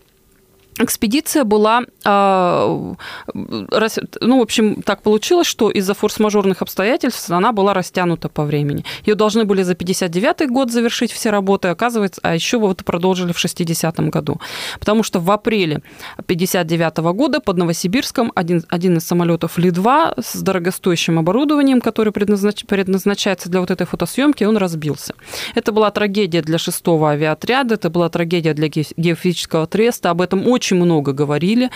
экспедиция 0.77 1.44
была, 1.44 1.84
а, 2.03 2.96
ну, 3.34 4.39
в 4.39 4.41
общем, 4.41 4.82
так 4.82 5.01
получилось, 5.01 5.48
что 5.48 5.70
из-за 5.70 5.94
форс-мажорных 5.94 6.62
обстоятельств 6.62 7.29
она 7.29 7.51
была 7.51 7.74
растянута 7.74 8.29
по 8.29 8.44
времени. 8.44 8.84
Ее 9.05 9.15
должны 9.15 9.46
были 9.46 9.63
за 9.63 9.75
59 9.75 10.50
год 10.50 10.72
завершить 10.72 11.12
все 11.12 11.29
работы, 11.29 11.70
оказывается, 11.70 12.20
а 12.24 12.36
еще 12.36 12.58
вот 12.58 12.84
продолжили 12.84 13.32
в 13.32 13.44
60-м 13.44 14.10
году. 14.10 14.39
Потому 14.79 15.03
что 15.03 15.20
в 15.20 15.32
апреле 15.32 15.82
59 16.25 16.98
года 17.13 17.39
под 17.39 17.58
Новосибирском 17.58 18.32
один, 18.36 18.63
один 18.70 18.98
из 18.98 19.05
самолетов 19.05 19.58
Ли-2 19.58 20.22
с 20.22 20.41
дорогостоящим 20.41 21.20
оборудованием, 21.20 21.79
который 21.79 22.12
предназнач, 22.12 22.65
предназначается 22.65 23.50
для 23.50 23.62
вот 23.62 23.72
этой 23.72 23.88
фотосъемки, 23.88 24.44
он 24.44 24.58
разбился. 24.58 25.13
Это 25.55 25.72
была 25.72 25.89
трагедия 25.91 26.41
для 26.41 26.58
шестого 26.58 27.12
авиаотряда, 27.12 27.75
это 27.75 27.89
была 27.89 28.10
трагедия 28.10 28.53
для 28.53 28.67
геофизического 28.67 29.67
треста, 29.67 30.10
об 30.10 30.22
этом 30.22 30.48
очень 30.48 30.65
очень 30.66 30.84
много 30.84 31.14
говорили, 31.14 31.70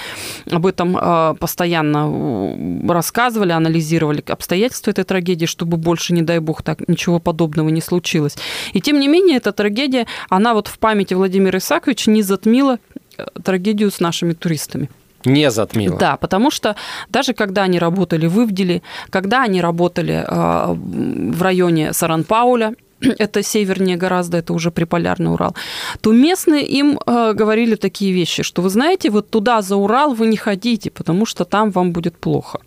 об 0.52 0.66
этом 0.66 0.98
а, 1.00 1.34
постоянно 1.34 2.10
э, 2.10 2.92
рассказывали, 2.92 3.52
анализировали 3.52 4.24
обстоятельства 4.28 4.92
этой 4.92 5.04
трагедии, 5.04 5.46
чтобы 5.46 5.78
больше, 5.78 6.14
не 6.14 6.22
дай 6.22 6.40
бог, 6.40 6.64
так 6.64 6.88
ничего 6.88 7.20
подобного 7.20 7.70
не 7.70 7.82
случилось. 7.82 8.36
И 8.74 8.82
тем 8.82 9.00
не 9.00 9.08
менее, 9.08 9.38
эта 9.38 9.52
трагедия, 9.52 10.08
она 10.30 10.54
вот 10.54 10.68
в 10.68 10.80
памяти 10.80 11.14
Владимира 11.14 11.58
Исаковича 11.60 12.12
не 12.12 12.24
затмила 12.24 12.78
э, 13.18 13.26
трагедию 13.44 13.92
с 13.92 14.00
нашими 14.00 14.34
туристами. 14.34 14.90
Не 15.26 15.52
затмила. 15.52 15.98
Да, 15.98 16.18
потому 16.18 16.50
что 16.52 16.76
даже 17.10 17.34
когда 17.34 17.64
они 17.64 17.78
работали 17.80 18.28
в 18.28 18.40
Ивделе, 18.40 18.82
когда 19.10 19.44
они 19.44 19.62
работали 19.62 20.24
а, 20.26 20.74
в 20.74 21.42
районе 21.42 21.92
Саран-Пауля, 21.92 22.74
это 23.20 23.44
севернее 23.44 23.98
гораздо, 23.98 24.38
это 24.38 24.54
уже 24.54 24.72
приполярный 24.72 25.32
Урал, 25.32 25.56
то 26.02 26.12
местные 26.12 26.66
им 26.66 27.00
э, 27.06 27.34
говорили 27.34 27.76
такие 27.76 28.14
вещи, 28.14 28.44
что 28.44 28.62
вы 28.62 28.70
знаете, 28.70 29.10
вот 29.10 29.30
туда 29.30 29.62
за 29.62 29.76
Урал 29.76 30.14
вы 30.14 30.28
не 30.28 30.38
ходите, 30.38 30.90
потому 30.92 31.26
что 31.26 31.46
там 31.46 31.72
вам 31.72 31.92
будет 31.92 32.18
плохо. 32.18 32.60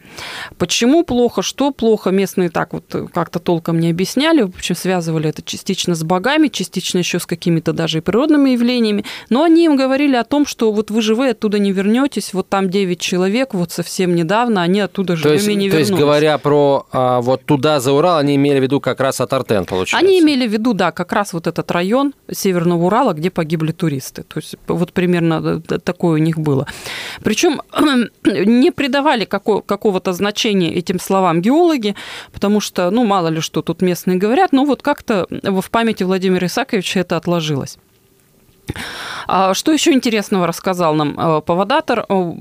Почему 0.58 1.04
плохо, 1.04 1.42
что 1.42 1.70
плохо, 1.70 2.10
местные 2.10 2.50
так 2.50 2.72
вот 2.72 2.84
как-то 3.12 3.38
толком 3.38 3.80
не 3.80 3.90
объясняли, 3.90 4.42
в 4.42 4.54
общем, 4.56 4.74
связывали 4.74 5.28
это 5.28 5.42
частично 5.42 5.94
с 5.94 6.02
богами, 6.02 6.48
частично 6.48 6.98
еще 6.98 7.18
с 7.18 7.26
какими-то 7.26 7.72
даже 7.72 7.98
и 7.98 8.00
природными 8.00 8.50
явлениями, 8.50 9.04
но 9.30 9.44
они 9.44 9.64
им 9.64 9.76
говорили 9.76 10.16
о 10.16 10.24
том, 10.24 10.46
что 10.46 10.72
вот 10.72 10.90
вы 10.90 11.02
живые 11.02 11.32
оттуда 11.32 11.58
не 11.58 11.72
вернетесь, 11.72 12.34
вот 12.34 12.48
там 12.48 12.70
9 12.70 13.00
человек, 13.00 13.54
вот 13.54 13.72
совсем 13.72 14.14
недавно 14.14 14.62
они 14.62 14.80
оттуда 14.80 15.16
живыми 15.16 15.34
есть, 15.34 15.46
не 15.48 15.54
вернулись. 15.68 15.72
То 15.72 15.78
есть, 15.78 15.92
говоря 15.92 16.38
про 16.38 16.86
а, 16.92 17.20
вот 17.20 17.44
туда 17.44 17.80
за 17.80 17.92
Урал, 17.92 18.18
они 18.18 18.36
имели 18.36 18.58
в 18.58 18.62
виду 18.62 18.80
как 18.80 19.00
раз 19.00 19.20
от 19.20 19.32
Артен, 19.32 19.64
получается? 19.64 19.96
Они 19.96 20.20
имели 20.20 20.46
в 20.46 20.52
виду, 20.52 20.74
да, 20.74 20.92
как 20.92 21.12
раз 21.12 21.32
вот 21.32 21.46
этот 21.46 21.70
район 21.70 22.12
Северного 22.30 22.84
Урала, 22.84 23.12
где 23.12 23.30
погибли 23.30 23.72
туристы. 23.72 24.22
То 24.22 24.40
есть 24.40 24.56
вот 24.66 24.92
примерно 24.92 25.60
такое 25.60 26.14
у 26.14 26.22
них 26.22 26.38
было. 26.38 26.66
Причем 27.22 27.60
не 28.24 28.70
придавали 28.70 29.24
какого-то 29.24 30.01
значения 30.10 30.74
этим 30.74 30.98
словам 30.98 31.40
геологи, 31.40 31.94
потому 32.32 32.60
что, 32.60 32.90
ну, 32.90 33.04
мало 33.04 33.28
ли 33.28 33.40
что 33.40 33.62
тут 33.62 33.82
местные 33.82 34.18
говорят, 34.18 34.52
но 34.52 34.64
вот 34.64 34.82
как-то 34.82 35.26
в 35.30 35.70
памяти 35.70 36.02
Владимира 36.02 36.46
Исаковича 36.46 37.00
это 37.00 37.16
отложилось. 37.16 37.78
А 39.26 39.54
что 39.54 39.72
еще 39.72 39.92
интересного 39.92 40.46
рассказал 40.46 40.94
нам 40.94 41.18
э, 41.18 41.40
поводатор? 41.42 42.06
Э, 42.08 42.32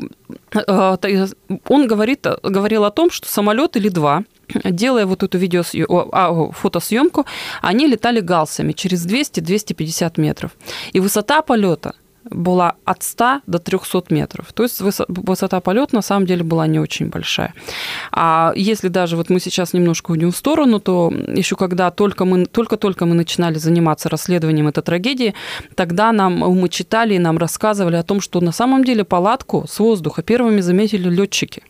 э, 0.53 1.27
он 1.67 1.87
говорит, 1.87 2.25
говорил 2.43 2.85
о 2.85 2.91
том, 2.91 3.11
что 3.11 3.27
самолет 3.27 3.75
или 3.75 3.89
два 3.89 4.23
делая 4.65 5.05
вот 5.05 5.23
эту 5.23 5.37
видео, 5.37 5.63
а, 6.11 6.51
фотосъемку, 6.51 7.25
они 7.61 7.87
летали 7.87 8.19
галсами 8.19 8.73
через 8.73 9.05
200-250 9.07 10.19
метров. 10.19 10.51
И 10.91 10.99
высота 10.99 11.41
полета 11.41 11.93
была 12.29 12.75
от 12.85 13.03
100 13.03 13.41
до 13.47 13.59
300 13.59 14.05
метров. 14.09 14.53
То 14.53 14.63
есть 14.63 14.81
высота 14.81 15.59
полета 15.59 15.95
на 15.95 16.01
самом 16.01 16.25
деле 16.25 16.43
была 16.43 16.67
не 16.67 16.79
очень 16.79 17.07
большая. 17.07 17.53
А 18.11 18.53
если 18.55 18.87
даже 18.89 19.17
вот 19.17 19.29
мы 19.29 19.39
сейчас 19.39 19.73
немножко 19.73 20.11
уйдем 20.11 20.31
в 20.31 20.37
сторону, 20.37 20.79
то 20.79 21.11
еще 21.11 21.55
когда 21.55 21.91
только 21.91 22.25
мы, 22.25 22.45
только-только 22.45 23.05
мы 23.05 23.15
начинали 23.15 23.57
заниматься 23.57 24.09
расследованием 24.09 24.67
этой 24.67 24.83
трагедии, 24.83 25.33
тогда 25.75 26.11
нам 26.11 26.39
мы 26.39 26.69
читали 26.69 27.15
и 27.15 27.19
нам 27.19 27.37
рассказывали 27.37 27.95
о 27.95 28.03
том, 28.03 28.21
что 28.21 28.41
на 28.41 28.51
самом 28.51 28.83
деле 28.83 29.03
палатку 29.03 29.65
с 29.67 29.79
воздуха 29.79 30.21
первыми 30.21 30.61
заметили 30.61 31.09
летчики. 31.09 31.63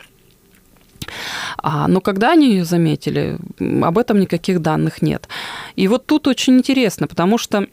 А, 1.58 1.88
но 1.88 2.02
когда 2.02 2.32
они 2.32 2.52
ее 2.52 2.66
заметили, 2.66 3.38
об 3.60 3.98
этом 3.98 4.20
никаких 4.20 4.62
данных 4.62 5.02
нет. 5.02 5.28
И 5.76 5.88
вот 5.88 6.06
тут 6.06 6.28
очень 6.28 6.58
интересно, 6.58 7.08
потому 7.08 7.38
что 7.38 7.68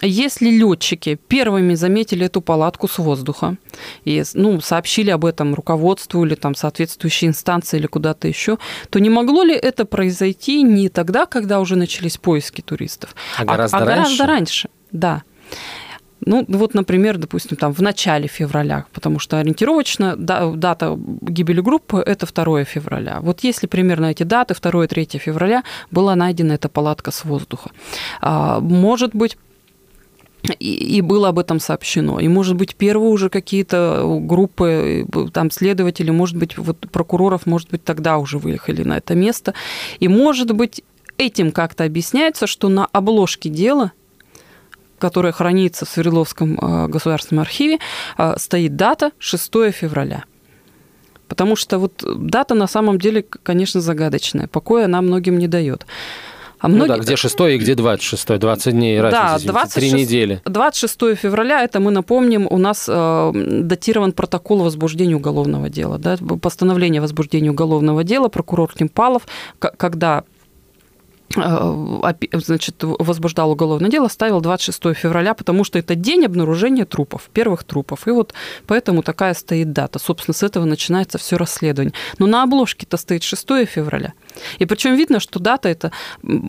если 0.00 0.50
летчики 0.50 1.18
первыми 1.28 1.74
заметили 1.74 2.26
эту 2.26 2.40
палатку 2.40 2.88
с 2.88 2.98
воздуха 2.98 3.56
и 4.04 4.22
ну, 4.34 4.60
сообщили 4.60 5.10
об 5.10 5.24
этом 5.24 5.54
руководству 5.54 6.24
или 6.24 6.34
там 6.34 6.54
соответствующей 6.54 7.26
инстанции 7.26 7.78
или 7.78 7.86
куда-то 7.86 8.28
еще, 8.28 8.58
то 8.90 9.00
не 9.00 9.10
могло 9.10 9.42
ли 9.42 9.54
это 9.54 9.84
произойти 9.84 10.62
не 10.62 10.88
тогда, 10.88 11.26
когда 11.26 11.60
уже 11.60 11.76
начались 11.76 12.16
поиски 12.16 12.60
туристов, 12.60 13.14
а 13.36 13.44
гораздо, 13.44 13.76
а, 13.78 13.80
раньше? 13.80 14.02
гораздо 14.02 14.26
раньше? 14.26 14.68
Да. 14.92 15.22
Ну, 16.26 16.44
вот, 16.48 16.74
например, 16.74 17.16
допустим, 17.16 17.56
там 17.56 17.72
в 17.72 17.80
начале 17.80 18.26
февраля, 18.28 18.84
потому 18.92 19.18
что 19.18 19.38
ориентировочно 19.38 20.16
дата 20.16 20.98
гибели 21.22 21.60
группы– 21.60 22.02
это 22.06 22.26
2 22.26 22.64
февраля. 22.64 23.20
Вот 23.22 23.40
если 23.44 23.66
примерно 23.66 24.06
эти 24.06 24.24
даты, 24.24 24.54
2-3 24.54 25.18
февраля, 25.18 25.62
была 25.90 26.16
найдена 26.16 26.52
эта 26.52 26.68
палатка 26.68 27.12
с 27.12 27.24
воздуха. 27.24 27.70
А, 28.20 28.60
может 28.60 29.14
быть, 29.14 29.38
и, 30.58 31.00
было 31.00 31.28
об 31.28 31.38
этом 31.38 31.60
сообщено. 31.60 32.20
И, 32.20 32.28
может 32.28 32.56
быть, 32.56 32.74
первые 32.76 33.10
уже 33.10 33.28
какие-то 33.28 34.04
группы, 34.20 35.06
там, 35.32 35.50
следователи, 35.50 36.10
может 36.10 36.36
быть, 36.36 36.56
вот 36.56 36.78
прокуроров, 36.90 37.46
может 37.46 37.70
быть, 37.70 37.84
тогда 37.84 38.18
уже 38.18 38.38
выехали 38.38 38.82
на 38.82 38.98
это 38.98 39.14
место. 39.14 39.54
И, 39.98 40.08
может 40.08 40.52
быть, 40.52 40.82
этим 41.16 41.52
как-то 41.52 41.84
объясняется, 41.84 42.46
что 42.46 42.68
на 42.68 42.86
обложке 42.86 43.48
дела 43.48 43.92
которое 44.98 45.32
хранится 45.32 45.86
в 45.86 45.88
Свердловском 45.88 46.58
э, 46.58 46.88
государственном 46.88 47.42
архиве, 47.42 47.78
э, 48.18 48.34
стоит 48.36 48.74
дата 48.74 49.12
6 49.20 49.70
февраля. 49.70 50.24
Потому 51.28 51.56
что 51.56 51.78
вот 51.78 52.02
дата 52.04 52.54
на 52.54 52.66
самом 52.66 52.98
деле, 52.98 53.22
конечно, 53.22 53.80
загадочная. 53.80 54.48
Покоя 54.48 54.86
она 54.86 55.00
многим 55.02 55.38
не 55.38 55.46
дает. 55.46 55.86
А 56.60 56.68
многие... 56.68 56.88
Ну 56.88 56.96
да, 56.96 57.02
где 57.02 57.16
6 57.16 57.40
и 57.40 57.58
где 57.58 57.74
26, 57.74 58.38
20 58.38 58.72
дней 58.72 59.00
разница, 59.00 59.46
да, 59.46 59.52
26, 59.52 59.92
3 59.92 60.02
недели. 60.02 60.42
26 60.44 61.16
февраля, 61.16 61.62
это 61.62 61.80
мы 61.80 61.90
напомним, 61.90 62.46
у 62.50 62.58
нас 62.58 62.86
э, 62.88 63.32
датирован 63.34 64.12
протокол 64.12 64.62
возбуждения 64.62 65.16
уголовного 65.16 65.68
дела, 65.68 65.98
да, 65.98 66.16
постановление 66.40 67.00
возбуждения 67.00 67.50
уголовного 67.50 68.04
дела, 68.04 68.28
прокурор 68.28 68.72
Тимпалов, 68.74 69.26
когда 69.58 70.24
Э, 71.36 72.12
значит, 72.32 72.76
возбуждал 72.80 73.50
уголовное 73.50 73.90
дело, 73.90 74.08
ставил 74.08 74.40
26 74.40 74.94
февраля, 74.94 75.34
потому 75.34 75.64
что 75.64 75.78
это 75.78 75.94
день 75.94 76.24
обнаружения 76.24 76.84
трупов, 76.84 77.28
первых 77.32 77.64
трупов. 77.64 78.08
И 78.08 78.10
вот 78.10 78.32
поэтому 78.66 79.02
такая 79.02 79.34
стоит 79.34 79.72
дата. 79.72 79.98
Собственно, 79.98 80.34
с 80.34 80.42
этого 80.42 80.64
начинается 80.64 81.18
все 81.18 81.36
расследование. 81.36 81.92
Но 82.18 82.26
на 82.26 82.42
обложке-то 82.42 82.96
стоит 82.96 83.22
6 83.22 83.66
февраля. 83.66 84.14
И 84.58 84.66
причем 84.66 84.96
видно, 84.96 85.20
что 85.20 85.38
дата 85.38 85.68
это 85.68 85.92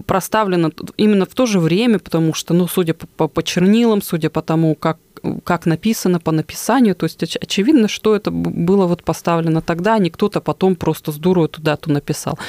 проставлена 0.06 0.72
именно 0.98 1.26
в 1.26 1.34
то 1.34 1.46
же 1.46 1.60
время, 1.60 2.00
потому 2.00 2.34
что, 2.34 2.54
ну, 2.54 2.68
судя 2.68 2.94
по, 2.94 3.28
по 3.28 3.44
чернилам, 3.44 4.02
судя 4.02 4.30
по 4.30 4.42
тому, 4.42 4.76
как 4.76 4.98
как 5.44 5.66
написано 5.66 6.20
по 6.20 6.32
написанию, 6.32 6.96
то 6.96 7.06
есть 7.06 7.36
очевидно, 7.36 7.88
что 7.88 8.16
это 8.16 8.32
было 8.32 8.86
вот 8.86 9.04
поставлено 9.04 9.62
тогда, 9.62 9.96
а 9.96 10.00
не 10.00 10.10
кто-то 10.10 10.42
потом 10.42 10.76
просто 10.76 11.12
с 11.12 11.16
дуру 11.16 11.46
эту 11.46 11.62
дату 11.62 11.92
написал. 11.92 12.40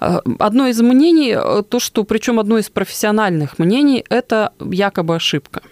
Э, 0.00 0.20
одно 0.38 0.68
из 0.68 0.80
мнений, 0.80 1.34
э, 1.36 1.62
то, 1.68 1.80
что, 1.80 2.04
причем 2.04 2.38
одно 2.38 2.58
из 2.58 2.70
профессиональных 2.70 3.58
мнений, 3.58 4.04
это 4.08 4.52
якобы 4.60 5.16
ошибка. 5.16 5.62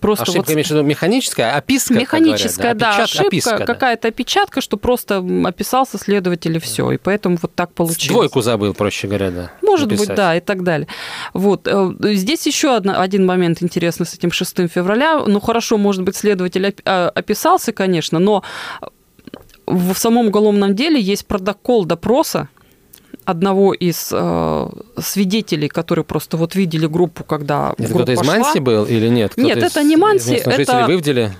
Просто 0.00 0.22
ошибка, 0.22 0.46
вот... 0.46 0.54
имеешь 0.54 0.68
в 0.68 0.70
виду 0.70 0.82
механическая, 0.82 1.56
описка? 1.56 1.94
Механическая, 1.94 2.74
говорят, 2.74 2.78
да, 2.78 2.96
да 2.96 3.04
ошибка, 3.04 3.26
описка, 3.26 3.58
какая-то 3.58 4.02
да. 4.02 4.08
опечатка, 4.08 4.60
что 4.60 4.76
просто 4.76 5.24
описался 5.44 5.98
следователь 5.98 6.56
и 6.56 6.60
все, 6.60 6.92
и 6.92 6.98
поэтому 6.98 7.38
вот 7.40 7.54
так 7.54 7.72
получилось. 7.72 8.08
Двойку 8.08 8.40
забыл, 8.40 8.74
проще 8.74 9.08
говоря, 9.08 9.30
да. 9.30 9.50
Может 9.62 9.90
написать. 9.90 10.08
быть, 10.08 10.16
да, 10.16 10.36
и 10.36 10.40
так 10.40 10.62
далее. 10.62 10.86
Вот. 11.34 11.66
Э, 11.66 11.92
здесь 12.14 12.46
еще 12.46 12.76
одна, 12.76 13.00
один 13.00 13.26
момент 13.26 13.62
интересный 13.62 14.06
с 14.06 14.14
этим 14.14 14.30
6 14.30 14.68
февраля. 14.68 15.18
Ну, 15.26 15.40
хорошо, 15.40 15.78
может 15.78 16.02
быть, 16.02 16.16
следователь 16.16 16.66
описался, 16.84 17.72
конечно, 17.72 18.18
но 18.18 18.44
в 19.66 19.94
самом 19.94 20.28
уголовном 20.28 20.74
деле 20.74 21.00
есть 21.00 21.26
протокол 21.26 21.84
допроса, 21.84 22.48
одного 23.28 23.74
из 23.74 24.08
э, 24.10 24.68
свидетелей, 24.96 25.68
которые 25.68 26.04
просто 26.04 26.38
вот 26.38 26.54
видели 26.54 26.86
группу, 26.86 27.24
когда 27.24 27.74
Это 27.76 27.88
кто-то 27.88 28.12
из 28.12 28.26
Манси 28.26 28.58
был 28.58 28.86
или 28.86 29.08
нет? 29.08 29.36
Нет, 29.36 29.58
это 29.58 29.82
не 29.82 29.96
Манси. 29.96 30.36
Это... 30.36 30.86
Выведели? 30.86 31.32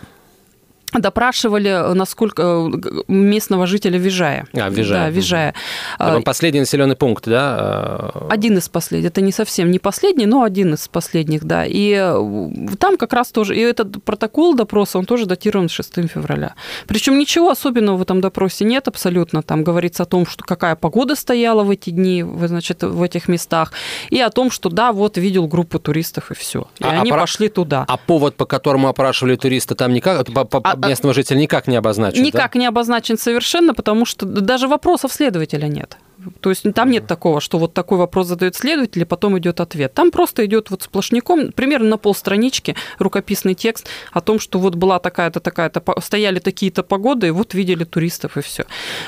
Допрашивали, 0.94 1.94
насколько 1.94 2.42
э, 2.42 3.03
местного 3.09 3.66
жителя 3.66 3.98
Вижая. 3.98 4.46
А, 4.55 4.68
Вижая. 4.68 5.05
Да, 5.05 5.11
Вижая. 5.11 5.55
Это 5.98 6.20
последний 6.20 6.61
населенный 6.61 6.96
пункт, 6.96 7.24
да? 7.27 8.11
Один 8.31 8.59
из 8.59 8.68
последних. 8.68 9.11
Это 9.11 9.20
не 9.20 9.33
совсем 9.33 9.70
не 9.70 9.79
последний, 9.79 10.27
но 10.27 10.42
один 10.42 10.74
из 10.74 10.88
последних, 10.88 11.44
да. 11.44 11.64
И 11.66 11.92
э, 11.92 12.77
там 12.79 12.96
как 12.96 13.12
раз 13.12 13.29
тоже, 13.29 13.57
и 13.57 13.61
этот 13.61 14.03
протокол 14.03 14.55
допроса, 14.55 14.98
он 14.98 15.05
тоже 15.05 15.27
датирован 15.27 15.68
6 15.68 16.09
февраля. 16.09 16.55
Причем 16.87 17.18
ничего 17.18 17.51
особенного 17.51 17.96
в 17.96 18.03
этом 18.03 18.20
допросе 18.20 18.64
нет 18.64 18.88
абсолютно. 18.88 19.42
Там 19.42 19.64
говорится 19.64 20.05
о 20.05 20.07
том, 20.07 20.27
что 20.27 20.44
какая 20.44 20.77
погода 20.77 21.14
стояла 21.14 21.64
в 21.64 21.70
эти 21.70 21.90
дни, 21.90 22.24
значит, 22.46 22.83
в 22.83 23.03
этих 23.03 23.29
местах, 23.29 23.72
и 24.11 24.20
о 24.20 24.31
том, 24.31 24.51
что 24.51 24.68
да, 24.70 24.92
вот 24.92 25.18
видел 25.18 25.46
группу 25.46 25.79
туристов 25.79 26.31
и 26.31 26.35
все. 26.35 26.66
И 26.79 26.85
а, 26.85 27.01
они 27.01 27.11
опра... 27.11 27.22
пошли 27.22 27.48
туда. 27.48 27.85
А 27.88 27.96
повод, 27.96 28.37
по 28.37 28.46
которому 28.46 28.88
опрашивали 28.88 29.37
туриста, 29.37 29.74
там 29.74 29.92
никак? 29.92 30.27
По, 30.33 30.44
по, 30.44 30.61
а, 30.64 30.77
местного 30.86 31.14
жителя 31.14 31.38
никак 31.38 31.66
не 31.66 31.76
обозначен. 31.76 32.22
Никак 32.22 32.52
да? 32.52 32.58
не 32.58 32.66
обозначен 32.66 33.18
совершенно, 33.18 33.74
потому 33.74 34.04
что 34.04 34.26
даже 34.26 34.68
вопросов 34.68 35.12
следователя 35.12 35.66
нет. 35.66 35.96
То 36.40 36.50
есть 36.50 36.64
там 36.74 36.90
нет 36.90 37.06
такого, 37.06 37.40
что 37.40 37.58
вот 37.58 37.74
такой 37.74 37.98
вопрос 37.98 38.26
задает 38.26 38.56
следователь, 38.56 39.02
и 39.02 39.04
потом 39.04 39.38
идет 39.38 39.60
ответ. 39.60 39.94
Там 39.94 40.10
просто 40.10 40.44
идет 40.46 40.70
вот 40.70 40.82
сплошняком, 40.82 41.52
примерно 41.52 41.90
на 41.90 41.96
полстранички 41.96 42.74
рукописный 42.98 43.54
текст 43.54 43.86
о 44.12 44.20
том, 44.20 44.40
что 44.40 44.58
вот 44.58 44.74
была 44.74 44.98
такая-то, 44.98 45.40
такая-то, 45.40 45.82
стояли 46.00 46.40
такие-то 46.40 46.82
погоды, 46.82 47.28
и 47.28 47.30
вот 47.30 47.54
видели 47.54 47.84
туристов, 47.84 48.36
и 48.36 48.40
все. 48.40 48.64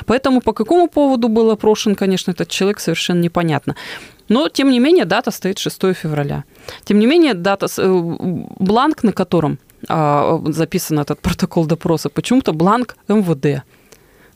Поэтому 0.06 0.40
по 0.40 0.52
какому 0.52 0.88
поводу 0.88 1.28
был 1.28 1.50
опрошен, 1.50 1.94
конечно, 1.96 2.30
этот 2.30 2.48
человек, 2.48 2.80
совершенно 2.80 3.20
непонятно. 3.20 3.74
Но, 4.28 4.48
тем 4.48 4.70
не 4.70 4.78
менее, 4.78 5.04
дата 5.04 5.32
стоит 5.32 5.58
6 5.58 5.94
февраля. 5.94 6.44
Тем 6.84 7.00
не 7.00 7.06
менее, 7.06 7.34
дата, 7.34 7.66
э, 7.76 8.02
бланк, 8.60 9.02
на 9.02 9.12
котором 9.12 9.58
записан 9.88 10.98
этот 10.98 11.20
протокол 11.22 11.66
допроса, 11.66 12.08
почему-то 12.08 12.52
бланк 12.52 12.96
МВД. 13.08 13.64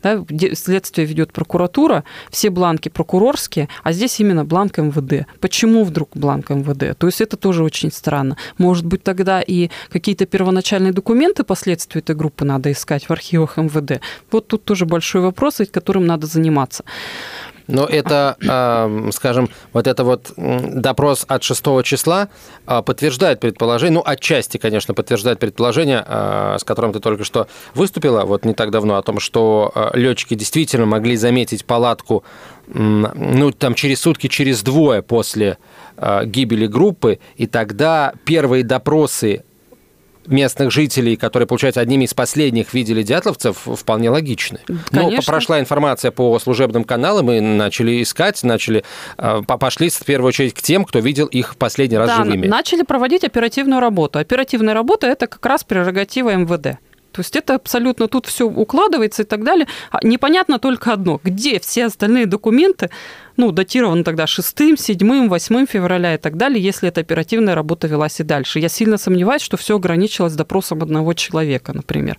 Да, 0.05 0.23
следствие 0.53 1.07
ведет 1.07 1.33
прокуратура, 1.33 2.05
все 2.31 2.51
бланки 2.51 2.91
прокурорские, 2.91 3.71
а 3.83 3.93
здесь 3.93 4.21
именно 4.21 4.45
бланк 4.45 4.77
МВД. 4.77 5.27
Почему 5.41 5.83
вдруг 5.83 6.11
бланк 6.15 6.51
МВД? 6.51 6.99
То 6.99 7.07
есть 7.07 7.23
это 7.23 7.39
тоже 7.39 7.65
очень 7.65 7.91
странно. 7.91 8.37
Может 8.59 8.85
быть, 8.85 9.03
тогда 9.03 9.41
и 9.41 9.71
какие-то 9.91 10.27
первоначальные 10.27 10.93
документы 10.93 11.43
последствия 11.43 12.03
этой 12.03 12.15
группы 12.15 12.45
надо 12.45 12.71
искать 12.71 13.09
в 13.09 13.13
архивах 13.13 13.57
МВД. 13.57 14.03
Вот 14.31 14.47
тут 14.47 14.65
тоже 14.65 14.85
большой 14.85 15.23
вопрос, 15.23 15.63
которым 15.73 16.05
надо 16.05 16.27
заниматься. 16.27 16.85
Но 17.67 17.87
это, 17.87 18.37
скажем, 19.13 19.49
вот 19.73 19.87
это 19.87 20.05
вот 20.05 20.33
допрос 20.37 21.25
от 21.29 21.43
6 21.43 21.83
числа 21.85 22.29
а, 22.67 22.83
подтверждает 22.83 23.41
предположение, 23.41 23.95
ну, 23.95 24.03
отчасти, 24.05 24.59
конечно, 24.59 24.95
подтверждает 24.95 25.39
предположение, 25.39 26.05
а, 26.07 26.57
с 26.59 26.65
которым 26.65 26.93
ты 26.93 27.01
только 27.01 27.25
что 27.25 27.49
выступила, 27.75 28.25
вот 28.25 28.45
не 28.45 28.55
так 28.55 28.71
давно, 28.71 28.97
о 28.97 29.03
том, 29.03 29.21
что 29.21 29.73
а, 29.75 29.91
летчики 29.95 30.35
действительно 30.35 30.87
могли 30.87 31.17
заметить 31.17 31.65
палатку, 31.65 32.25
ну, 32.67 33.51
там, 33.53 33.75
через 33.75 34.01
сутки, 34.01 34.27
через 34.27 34.63
двое 34.63 35.03
после 35.03 35.59
гибели 36.25 36.67
группы, 36.67 37.19
и 37.37 37.47
тогда 37.47 38.15
первые 38.25 38.65
допросы 38.65 39.45
местных 40.27 40.71
жителей, 40.71 41.17
которые, 41.17 41.47
получается, 41.47 41.81
одними 41.81 42.05
из 42.05 42.15
последних 42.15 42.75
видели 42.75 43.03
дятловцев, 43.03 43.57
вполне 43.65 44.11
логичны. 44.11 44.61
Конечно. 44.91 45.17
Но 45.17 45.23
прошла 45.23 45.61
информация 45.61 46.11
по 46.11 46.39
служебным 46.39 46.85
каналам, 46.85 47.31
и 47.31 47.41
начали 47.41 48.03
искать, 48.03 48.43
начали 48.43 48.85
а, 49.17 49.43
пошли 49.43 49.89
в 49.89 50.05
первую 50.05 50.29
очередь 50.29 50.55
к 50.55 50.63
тем, 50.63 50.85
кто 50.85 50.99
видел 50.99 51.27
их 51.27 51.57
последний 51.57 51.97
раз 51.97 52.09
да, 52.09 52.25
живыми. 52.25 52.47
начали 52.47 52.83
проводить 52.83 53.25
оперативную 53.25 53.81
работу. 53.81 54.19
Оперативная 54.19 54.75
работа– 54.75 55.07
это 55.09 55.27
как 55.27 55.45
раз 55.45 55.65
прерогатива 55.65 56.35
МВД. 56.35 56.79
То 57.15 57.21
есть 57.21 57.37
это 57.37 57.55
абсолютно 57.55 58.09
тут 58.09 58.27
все 58.27 58.45
укладывается 58.45 59.23
и 59.23 59.25
так 59.25 59.45
далее. 59.45 59.69
А 59.93 60.05
непонятно 60.05 60.59
только 60.59 60.93
одно, 60.93 61.21
где 61.23 61.61
все 61.61 61.87
остальные 61.87 62.27
документы, 62.27 62.91
ну, 63.37 63.53
датированы 63.53 64.03
тогда 64.03 64.27
6, 64.27 64.77
7, 64.77 65.29
8 65.29 65.67
февраля 65.67 66.15
и 66.15 66.19
так 66.19 66.37
далее, 66.37 66.61
если 66.61 66.89
эта 66.89 67.03
оперативная 67.03 67.55
работа 67.55 67.87
велась 67.87 68.19
и 68.19 68.25
дальше. 68.25 68.59
Я 68.59 68.69
сильно 68.69 68.97
сомневаюсь, 68.97 69.43
что 69.43 69.57
все 69.57 69.77
ограничилось 69.77 70.35
допросом 70.35 70.83
одного 70.83 71.15
человека, 71.15 71.73
например. 71.73 72.19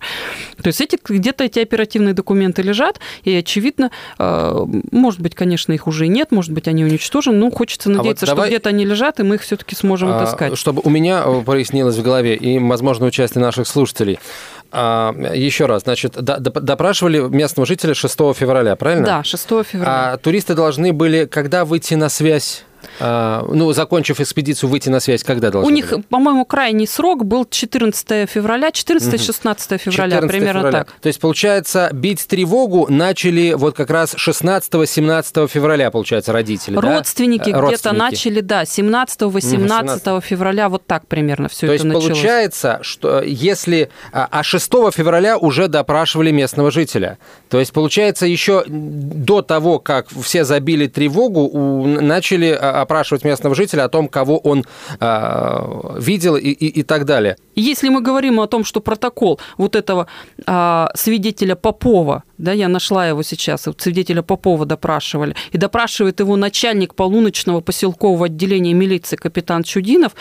То 0.62 0.68
есть 0.68 0.80
эти, 0.80 0.98
где-то 1.02 1.44
эти 1.44 1.58
оперативные 1.58 2.14
документы 2.14 2.62
лежат, 2.62 2.98
и, 3.22 3.34
очевидно, 3.34 3.90
э, 4.18 4.66
может 4.92 5.20
быть, 5.20 5.34
конечно, 5.34 5.74
их 5.74 5.86
уже 5.86 6.06
нет, 6.06 6.32
может 6.32 6.52
быть, 6.52 6.68
они 6.68 6.84
уничтожены, 6.84 7.36
но 7.36 7.50
хочется 7.50 7.90
надеяться, 7.90 8.24
а 8.24 8.28
вот 8.28 8.36
давай... 8.36 8.48
что 8.48 8.56
где-то 8.56 8.68
они 8.70 8.86
лежат, 8.86 9.20
и 9.20 9.24
мы 9.24 9.34
их 9.34 9.42
все-таки 9.42 9.74
сможем 9.74 10.08
а, 10.08 10.22
отыскать. 10.22 10.56
Чтобы 10.56 10.80
у 10.84 10.88
меня 10.88 11.22
прояснилось 11.44 11.96
в 11.96 12.02
голове, 12.02 12.34
и, 12.34 12.58
возможно, 12.58 13.04
участие 13.04 13.42
наших 13.42 13.66
слушателей– 13.66 14.18
еще 14.72 15.66
раз, 15.66 15.82
значит, 15.82 16.12
допрашивали 16.12 17.20
местного 17.20 17.66
жителя 17.66 17.94
6 17.94 18.14
февраля, 18.34 18.76
правильно? 18.76 19.06
Да, 19.06 19.24
6 19.24 19.42
февраля. 19.64 20.12
А 20.12 20.16
туристы 20.18 20.54
должны 20.54 20.92
были 20.92 21.24
когда 21.26 21.64
выйти 21.64 21.94
на 21.94 22.08
связь 22.08 22.64
А, 22.64 22.65
ну, 23.00 23.72
закончив 23.72 24.20
экспедицию, 24.20 24.70
выйти 24.70 24.88
на 24.88 25.00
связь, 25.00 25.24
когда 25.24 25.50
должны 25.50 25.70
У 25.70 25.74
них, 25.74 25.90
были? 25.90 26.02
по-моему, 26.02 26.44
крайний 26.44 26.86
срок 26.86 27.24
был 27.24 27.46
14 27.48 28.28
февраля, 28.28 28.68
14-16 28.68 29.78
февраля, 29.78 30.16
14 30.16 30.30
примерно 30.30 30.60
февраля. 30.60 30.78
так. 30.78 30.92
То 31.00 31.08
есть, 31.08 31.20
получается, 31.20 31.90
бить 31.92 32.26
тревогу 32.26 32.86
начали 32.88 33.54
вот 33.54 33.74
как 33.74 33.90
раз 33.90 34.14
16-17 34.14 35.48
февраля, 35.48 35.90
получается, 35.90 36.32
родители, 36.32 36.74
да? 36.74 36.80
Родственники 36.80 37.50
Э, 37.56 37.66
где-то 37.66 37.92
начали, 37.92 38.40
да, 38.40 38.62
17-18 38.62 40.20
февраля, 40.20 40.68
вот 40.68 40.86
так 40.86 41.06
примерно 41.06 41.48
все 41.48 41.60
То 41.60 41.66
это 41.66 41.72
есть 41.74 41.84
началось. 41.84 42.06
получается, 42.08 42.78
что 42.82 43.22
если... 43.22 43.90
А 44.12 44.28
а 44.30 44.42
6 44.42 44.70
февраля 44.92 45.38
уже 45.38 45.68
допрашивали 45.68 46.30
местного 46.30 46.70
жителя. 46.70 47.18
То 47.48 47.60
есть, 47.60 47.72
получается, 47.72 48.26
еще 48.26 48.64
до 48.66 49.40
того, 49.40 49.78
как 49.78 50.08
все 50.08 50.44
забили 50.44 50.88
тревогу, 50.88 51.86
начали 51.86 52.50
а, 52.50 52.82
опрашивать 52.82 53.24
местного 53.24 53.54
жителя 53.54 53.84
о 53.84 53.88
том, 53.88 54.08
кого 54.08 54.38
он 54.38 54.64
а, 54.98 55.96
видел 55.98 56.36
и, 56.36 56.48
и- 56.50 56.80
и 56.80 56.82
так 56.82 57.04
далее. 57.04 57.36
Если 57.54 57.88
мы 57.88 58.00
говорим 58.00 58.40
о 58.40 58.46
том, 58.48 58.64
что 58.64 58.80
протокол 58.80 59.38
вот 59.58 59.76
этого 59.76 60.06
а, 60.46 60.90
свидетеля 60.94 61.54
Попова, 61.54 62.24
да, 62.38 62.52
я 62.52 62.68
нашла 62.68 63.06
его 63.06 63.22
сейчас, 63.22 63.66
вот 63.66 63.80
свидетеля 63.80 64.22
Попова 64.22 64.66
допрашивали, 64.66 65.34
и 65.52 65.58
допрашивает 65.58 66.20
его 66.20 66.36
начальник 66.36 66.94
полуночного 66.94 67.60
поселкового 67.60 68.26
отделения 68.26 68.74
милиции 68.74 69.16
капитан 69.16 69.62
Чудинов, 69.62 70.12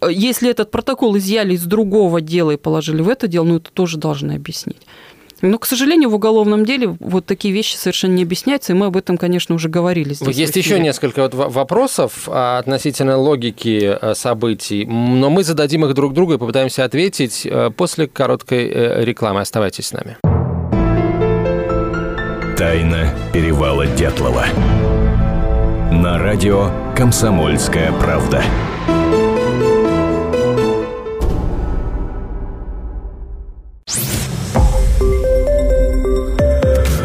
э, 0.00 0.08
если 0.12 0.48
этот 0.48 0.70
протокол 0.70 1.16
изъяли 1.18 1.54
из 1.54 1.64
другого 1.64 2.20
дела 2.20 2.52
и 2.52 2.56
положили 2.56 3.02
в 3.02 3.08
это 3.08 3.26
дело, 3.26 3.44
ну 3.44 3.56
это 3.56 3.70
тоже 3.72 3.98
должны 3.98 4.32
объяснить. 4.32 4.80
Но, 5.42 5.58
к 5.58 5.66
сожалению, 5.66 6.08
в 6.08 6.14
уголовном 6.14 6.64
деле 6.64 6.96
вот 7.00 7.26
такие 7.26 7.52
вещи 7.52 7.76
совершенно 7.76 8.14
не 8.14 8.22
объясняются, 8.22 8.72
и 8.72 8.76
мы 8.76 8.86
об 8.86 8.96
этом, 8.96 9.18
конечно, 9.18 9.54
уже 9.56 9.68
говорили 9.68 10.14
здесь. 10.14 10.36
Есть 10.36 10.56
еще 10.56 10.78
несколько 10.78 11.22
вот 11.22 11.34
во- 11.34 11.48
вопросов 11.48 12.28
а, 12.28 12.58
относительно 12.58 13.18
логики 13.18 13.98
а, 14.00 14.14
событий, 14.14 14.86
но 14.86 15.30
мы 15.30 15.42
зададим 15.42 15.84
их 15.84 15.94
друг 15.94 16.14
другу 16.14 16.34
и 16.34 16.38
попытаемся 16.38 16.84
ответить 16.84 17.46
а, 17.50 17.70
после 17.70 18.06
короткой 18.06 18.68
э, 18.68 19.04
рекламы. 19.04 19.40
Оставайтесь 19.40 19.88
с 19.88 19.92
нами. 19.92 20.16
Тайна 22.56 23.12
перевала 23.32 23.86
Дятлова. 23.86 24.46
На 25.90 26.18
радио 26.18 26.70
«Комсомольская 26.96 27.92
правда». 27.92 28.44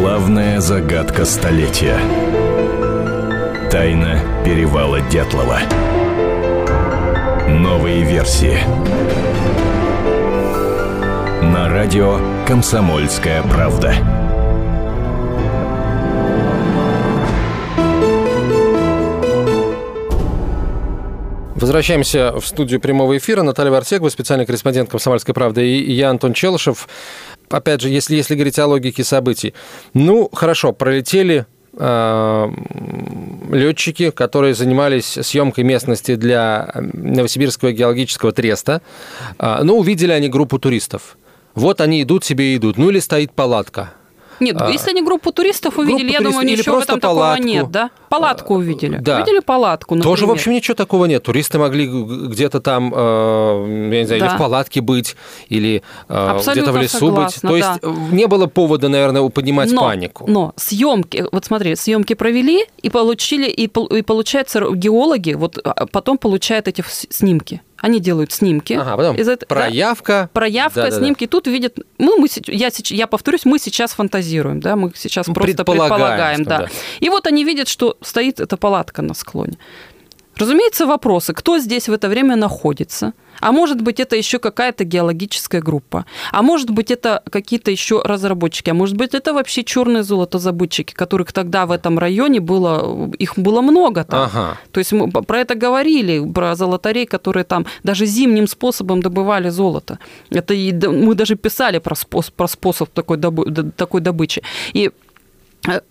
Главная 0.00 0.60
загадка 0.60 1.24
столетия. 1.24 1.98
Тайна 3.68 4.20
перевала 4.44 5.00
Дятлова. 5.00 5.58
Новые 7.48 8.04
версии. 8.04 8.58
На 11.42 11.68
радио 11.68 12.20
«Комсомольская 12.46 13.42
правда». 13.42 13.92
Возвращаемся 21.56 22.38
в 22.38 22.46
студию 22.46 22.80
прямого 22.80 23.18
эфира. 23.18 23.42
Наталья 23.42 23.72
Вартегова, 23.72 24.10
специальный 24.10 24.46
корреспондент 24.46 24.90
«Комсомольской 24.90 25.34
правды», 25.34 25.66
и 25.66 25.92
я, 25.92 26.10
Антон 26.10 26.32
Челышев. 26.34 26.88
Опять 27.50 27.80
же, 27.80 27.88
если, 27.88 28.16
если 28.16 28.34
говорить 28.34 28.58
о 28.58 28.66
логике 28.66 29.04
событий. 29.04 29.54
Ну, 29.94 30.28
хорошо, 30.32 30.72
пролетели 30.72 31.46
э, 31.78 32.48
летчики, 33.50 34.10
которые 34.10 34.54
занимались 34.54 35.18
съемкой 35.22 35.64
местности 35.64 36.14
для 36.14 36.70
Новосибирского 36.74 37.72
геологического 37.72 38.32
треста. 38.32 38.82
Э, 39.38 39.60
ну, 39.62 39.78
увидели 39.78 40.12
они 40.12 40.28
группу 40.28 40.58
туристов. 40.58 41.16
Вот 41.54 41.80
они 41.80 42.02
идут 42.02 42.24
себе 42.24 42.54
и 42.54 42.56
идут. 42.56 42.78
Ну, 42.78 42.90
или 42.90 43.00
стоит 43.00 43.32
палатка. 43.32 43.92
Нет, 44.40 44.56
А, 44.60 44.70
если 44.70 44.90
они 44.90 45.02
группу 45.02 45.32
туристов 45.32 45.78
увидели, 45.78 46.08
группу 46.08 46.12
я 46.12 46.18
думаю, 46.18 46.32
туристов 46.46 46.52
или 46.52 46.58
ничего 46.60 46.80
в 46.80 46.82
этом 46.82 47.00
такого 47.00 47.18
палатку. 47.20 47.44
нет, 47.44 47.70
да? 47.70 47.90
Палатку 48.08 48.54
А, 48.54 48.56
увидели. 48.58 48.98
да. 48.98 49.16
Увидели 49.16 49.40
палатку, 49.40 49.94
например. 49.94 50.16
Тоже, 50.16 50.26
в 50.26 50.30
общем, 50.30 50.52
ничего 50.52 50.74
такого 50.74 51.04
нет. 51.06 51.22
Туристы 51.22 51.58
могли 51.58 51.86
где-то 51.86 52.60
там, 52.60 52.92
э, 52.94 53.88
я 53.92 54.00
не 54.00 54.06
знаю, 54.06 54.20
или 54.22 54.28
Да. 54.28 54.34
в 54.36 54.38
палатке 54.38 54.80
быть, 54.80 55.16
или 55.48 55.82
э, 56.08 56.38
где-то 56.52 56.72
в 56.72 56.76
лесу 56.76 56.98
согласна, 56.98 57.50
быть. 57.50 57.60
То 57.62 57.66
да. 57.66 57.72
есть 57.72 57.80
э, 57.82 58.14
не 58.14 58.26
было 58.26 58.46
повода, 58.46 58.88
наверное, 58.88 59.28
поднимать 59.28 59.70
но, 59.72 59.82
панику. 59.82 60.24
Но 60.28 60.52
съемки, 60.56 61.26
вот 61.30 61.44
смотри, 61.44 61.76
съемки 61.76 62.14
провели 62.14 62.64
и 62.82 62.90
получили, 62.90 63.48
и, 63.48 63.64
и 63.64 64.02
получается, 64.02 64.60
геологи 64.72 65.32
вот 65.34 65.58
а, 65.64 65.86
потом 65.86 66.18
получают 66.18 66.68
эти 66.68 66.84
снимки. 67.10 67.62
Они 67.80 68.00
делают 68.00 68.32
снимки. 68.32 68.72
Ага, 68.72 68.96
потом 68.96 69.16
из 69.16 69.28
этой- 69.28 69.46
да, 69.48 69.54
проявка. 69.54 70.30
проявка, 70.32 70.80
Да-да-да. 70.82 70.96
снимки. 70.98 71.26
Тут 71.26 71.46
видят, 71.46 71.78
ну, 71.98 72.18
мы, 72.18 72.26
сеч- 72.26 72.52
я, 72.52 72.70
я 72.96 73.06
повторюсь, 73.06 73.44
мы 73.44 73.58
сейчас 73.60 73.92
фантазируем, 73.92 74.60
да, 74.60 74.74
мы 74.74 74.92
сейчас 74.96 75.28
Ну, 75.28 75.34
просто 75.34 75.54
предполагаем, 75.64 75.88
предполагаем, 75.90 76.44
да. 76.44 76.58
да. 76.58 76.68
И 76.98 77.08
вот 77.08 77.26
они 77.28 77.44
видят, 77.44 77.68
что 77.68 77.96
стоит 78.02 78.40
эта 78.40 78.56
палатка 78.56 79.02
на 79.02 79.14
склоне. 79.14 79.58
Разумеется, 80.38 80.86
вопросы, 80.86 81.32
кто 81.34 81.58
здесь 81.58 81.88
в 81.88 81.92
это 81.92 82.08
время 82.08 82.36
находится, 82.36 83.12
а 83.40 83.52
может 83.52 83.82
быть, 83.82 84.00
это 84.00 84.16
еще 84.16 84.38
какая-то 84.38 84.84
геологическая 84.84 85.60
группа, 85.60 86.04
а 86.32 86.42
может 86.42 86.70
быть, 86.70 86.90
это 86.90 87.22
какие-то 87.30 87.70
еще 87.70 88.02
разработчики, 88.04 88.70
а 88.70 88.74
может 88.74 88.96
быть, 88.96 89.14
это 89.14 89.32
вообще 89.32 89.64
черные 89.64 90.02
золотозабытчики, 90.02 90.94
которых 90.94 91.32
тогда 91.32 91.66
в 91.66 91.70
этом 91.70 91.98
районе 91.98 92.40
было, 92.40 93.10
их 93.18 93.34
было 93.36 93.60
много 93.60 94.04
там. 94.04 94.22
Ага. 94.22 94.58
То 94.72 94.78
есть 94.80 94.92
мы 94.92 95.10
про 95.10 95.38
это 95.38 95.54
говорили, 95.54 96.32
про 96.32 96.54
золотарей, 96.54 97.06
которые 97.06 97.44
там 97.44 97.66
даже 97.82 98.06
зимним 98.06 98.46
способом 98.46 99.02
добывали 99.02 99.50
золото. 99.50 99.98
Это 100.30 100.54
и 100.54 100.72
мы 100.72 101.14
даже 101.14 101.36
писали 101.36 101.78
про 101.78 101.94
способ, 101.94 102.34
про 102.34 102.48
способ 102.48 102.88
такой, 102.90 103.16
добы- 103.16 103.72
такой 103.76 104.00
добычи. 104.00 104.42
И 104.72 104.90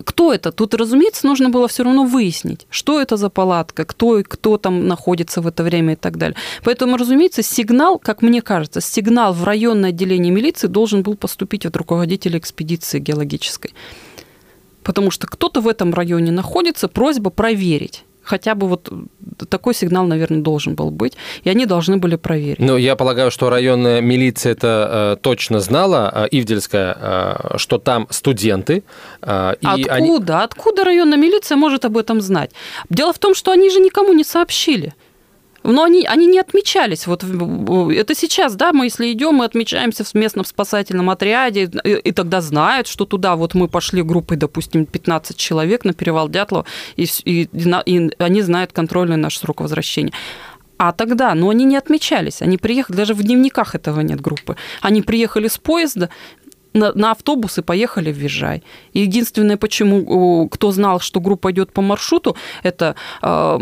кто 0.04 0.34
это? 0.34 0.52
Тут, 0.52 0.74
разумеется, 0.74 1.28
нужно 1.28 1.50
было 1.50 1.68
все 1.68 1.84
равно 1.84 2.06
выяснить, 2.06 2.66
что 2.70 3.00
это 3.00 3.18
за 3.18 3.30
палатка, 3.30 3.86
кто, 3.86 4.20
и 4.20 4.24
кто 4.24 4.58
там 4.58 4.88
находится 4.88 5.42
в 5.42 5.48
это 5.48 5.64
время 5.64 5.94
и 5.94 5.96
так 5.96 6.18
далее. 6.18 6.36
Поэтому, 6.64 6.98
разумеется, 6.98 7.44
сигнал, 7.44 8.00
как 8.00 8.22
мне 8.22 8.42
кажется, 8.42 8.82
сигнал 8.82 9.34
в 9.34 9.44
районное 9.44 9.90
отделение 9.90 10.32
милиции 10.32 10.68
должен 10.68 11.04
был 11.04 11.16
поступить 11.16 11.66
от 11.66 11.76
руководителя 11.76 12.40
экспедиции 12.40 13.00
геологической. 13.00 13.74
Потому 14.84 15.12
что 15.12 15.28
кто-то 15.28 15.62
в 15.62 15.68
этом 15.68 15.94
районе 15.94 16.32
находится, 16.32 16.88
просьба 16.88 17.30
проверить. 17.30 18.04
Хотя 18.28 18.56
бы 18.56 18.68
вот 18.68 18.90
такой 19.50 19.74
сигнал, 19.74 20.06
наверное, 20.06 20.42
должен 20.42 20.76
был 20.76 20.92
быть, 20.92 21.14
и 21.46 21.50
они 21.50 21.66
должны 21.66 21.98
были 21.98 22.18
проверить. 22.18 22.60
Ну, 22.60 22.78
я 22.78 22.96
полагаю, 22.96 23.32
что 23.32 23.50
районная 23.50 24.02
милиция 24.02 24.52
это 24.52 25.14
э, 25.18 25.22
точно 25.22 25.60
знала, 25.60 26.12
э, 26.14 26.38
Ивдельская, 26.38 26.98
э, 27.00 27.58
что 27.58 27.78
там 27.78 28.08
студенты. 28.10 28.84
э, 29.22 29.54
и 29.62 29.66
Откуда? 29.66 29.94
они- 29.94 30.44
Откуда 30.44 30.84
районная 30.84 31.18
милиция 31.18 31.56
может 31.58 31.86
об 31.86 31.96
этом 31.98 32.22
знать? 32.22 32.52
Дело 32.90 33.14
в 33.14 33.18
том, 33.20 33.34
что 33.36 33.52
они 33.52 33.70
же 33.70 33.80
никому 33.80 34.14
не 34.14 34.24
сообщили. 34.24 34.94
Но 35.64 35.84
они, 35.84 36.06
они 36.06 36.28
не 36.28 36.40
отмечались. 36.40 37.08
Вот 37.08 37.24
это 37.24 38.16
сейчас, 38.16 38.56
да, 38.56 38.72
мы 38.74 38.86
если 38.86 39.12
идем, 39.12 39.36
мы 39.36 39.46
отмечаемся 39.46 40.04
в 40.04 40.14
местном 40.14 40.46
спасательном 40.46 41.10
отряде, 41.10 41.70
и, 41.84 41.90
и 41.90 42.12
тогда 42.12 42.42
знают, 42.42 42.88
что 42.88 43.06
туда 43.06 43.36
вот 43.36 43.54
мы 43.54 43.68
пошли 43.68 44.02
группой, 44.02 44.38
допустим, 44.38 44.86
15 44.86 45.36
человек 45.38 45.86
на 45.86 45.94
перевал 45.94 46.30
Дятлова, 46.30 46.66
и, 46.96 47.08
и 47.26 47.50
и 47.86 48.12
они 48.20 48.42
знают 48.42 48.72
контрольный 48.72 49.18
наш 49.18 49.38
срок 49.38 49.62
возвращения. 49.62 50.14
А 50.78 50.92
тогда, 50.92 51.34
но 51.34 51.50
они 51.50 51.66
не 51.66 51.76
отмечались, 51.76 52.42
они 52.42 52.58
приехали, 52.58 52.96
даже 52.96 53.14
в 53.14 53.24
дневниках 53.24 53.76
этого 53.76 54.02
нет 54.02 54.22
группы. 54.22 54.56
Они 54.82 55.02
приехали 55.02 55.48
с 55.48 55.58
поезда, 55.58 56.10
на, 56.74 56.94
на 56.94 57.12
автобус 57.12 57.58
и 57.58 57.62
поехали 57.62 58.12
в 58.12 58.18
Визжай. 58.18 58.64
И 58.94 59.02
единственное, 59.02 59.58
почему 59.58 60.48
кто 60.50 60.72
знал, 60.72 61.00
что 61.00 61.20
группа 61.20 61.52
идет 61.52 61.72
по 61.72 61.82
маршруту, 61.82 62.36
это 62.64 62.96
э, 63.22 63.60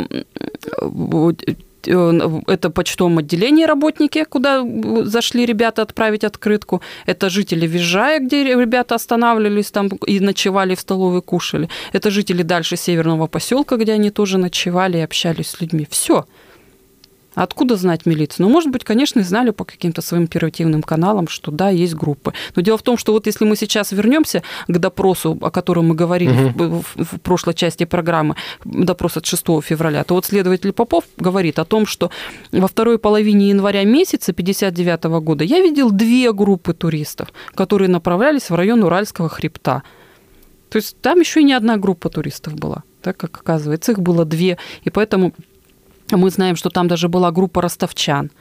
это 1.87 2.69
почтовом 2.69 3.17
отделении 3.19 3.65
работники, 3.65 4.23
куда 4.23 4.61
э, 4.63 5.03
зашли 5.05 5.45
ребята 5.45 5.81
отправить 5.81 6.23
открытку. 6.23 6.81
Это 7.07 7.29
жители 7.29 7.67
Визжая, 7.67 8.19
где 8.19 8.43
ребята 8.43 8.95
останавливались 8.95 9.71
там 9.71 9.87
и 10.07 10.19
ночевали 10.19 10.75
в 10.75 10.79
столовой, 10.79 11.21
кушали. 11.21 11.69
Это 11.93 12.11
жители 12.11 12.43
дальше 12.43 12.77
северного 12.77 13.27
поселка, 13.27 13.77
где 13.77 13.93
они 13.93 14.11
тоже 14.11 14.37
ночевали 14.37 14.97
и 14.97 15.01
общались 15.01 15.49
с 15.49 15.61
людьми. 15.61 15.87
Все. 15.89 16.25
Откуда 17.35 17.75
знать 17.75 18.05
милицию? 18.05 18.47
Ну, 18.47 18.51
может 18.51 18.71
быть, 18.71 18.83
конечно, 18.83 19.21
знали 19.23 19.51
по 19.51 19.65
каким-то 19.65 20.01
своим 20.01 20.23
оперативным 20.23 20.81
каналам, 20.81 21.27
что 21.27 21.51
да, 21.51 21.69
есть 21.69 21.93
группы. 21.93 22.33
Но 22.55 22.61
дело 22.61 22.77
в 22.77 22.81
том, 22.81 22.97
что 22.97 23.11
вот 23.11 23.27
если 23.27 23.45
мы 23.45 23.55
сейчас 23.55 23.91
вернемся 23.91 24.41
к 24.67 24.77
допросу, 24.77 25.37
о 25.41 25.51
котором 25.51 25.89
мы 25.89 25.95
говорили 25.95 26.49
угу. 26.49 26.63
в, 26.63 26.83
в, 26.95 27.17
в 27.17 27.21
прошлой 27.21 27.53
части 27.53 27.83
программы, 27.83 28.35
допрос 28.63 29.17
от 29.17 29.25
6 29.25 29.45
февраля, 29.61 30.03
то 30.03 30.15
вот 30.15 30.25
следователь 30.25 30.71
Попов 30.71 31.03
говорит 31.17 31.59
о 31.59 31.65
том, 31.65 31.85
что 31.85 32.09
во 32.51 32.67
второй 32.67 32.97
половине 32.97 33.49
января 33.49 33.83
месяца 33.83 34.33
59 34.33 35.03
года 35.21 35.43
я 35.43 35.59
видел 35.59 35.91
две 35.91 36.31
группы 36.31 36.73
туристов, 36.73 37.29
которые 37.53 37.89
направлялись 37.89 38.49
в 38.49 38.55
район 38.55 38.83
Уральского 38.83 39.29
хребта. 39.29 39.83
То 40.69 40.77
есть 40.77 40.99
там 41.01 41.19
еще 41.19 41.41
и 41.41 41.43
не 41.43 41.53
одна 41.53 41.77
группа 41.77 42.09
туристов 42.09 42.55
была, 42.55 42.83
так 43.01 43.17
как 43.17 43.37
оказывается, 43.37 43.91
их 43.91 43.99
было 43.99 44.25
две, 44.25 44.57
и 44.83 44.89
поэтому 44.89 45.33
мы 46.11 46.29
знаем, 46.29 46.55
что 46.55 46.69
там 46.69 46.87
даже 46.87 47.09
была 47.09 47.31
группа 47.31 47.61
ростовчан. 47.61 48.31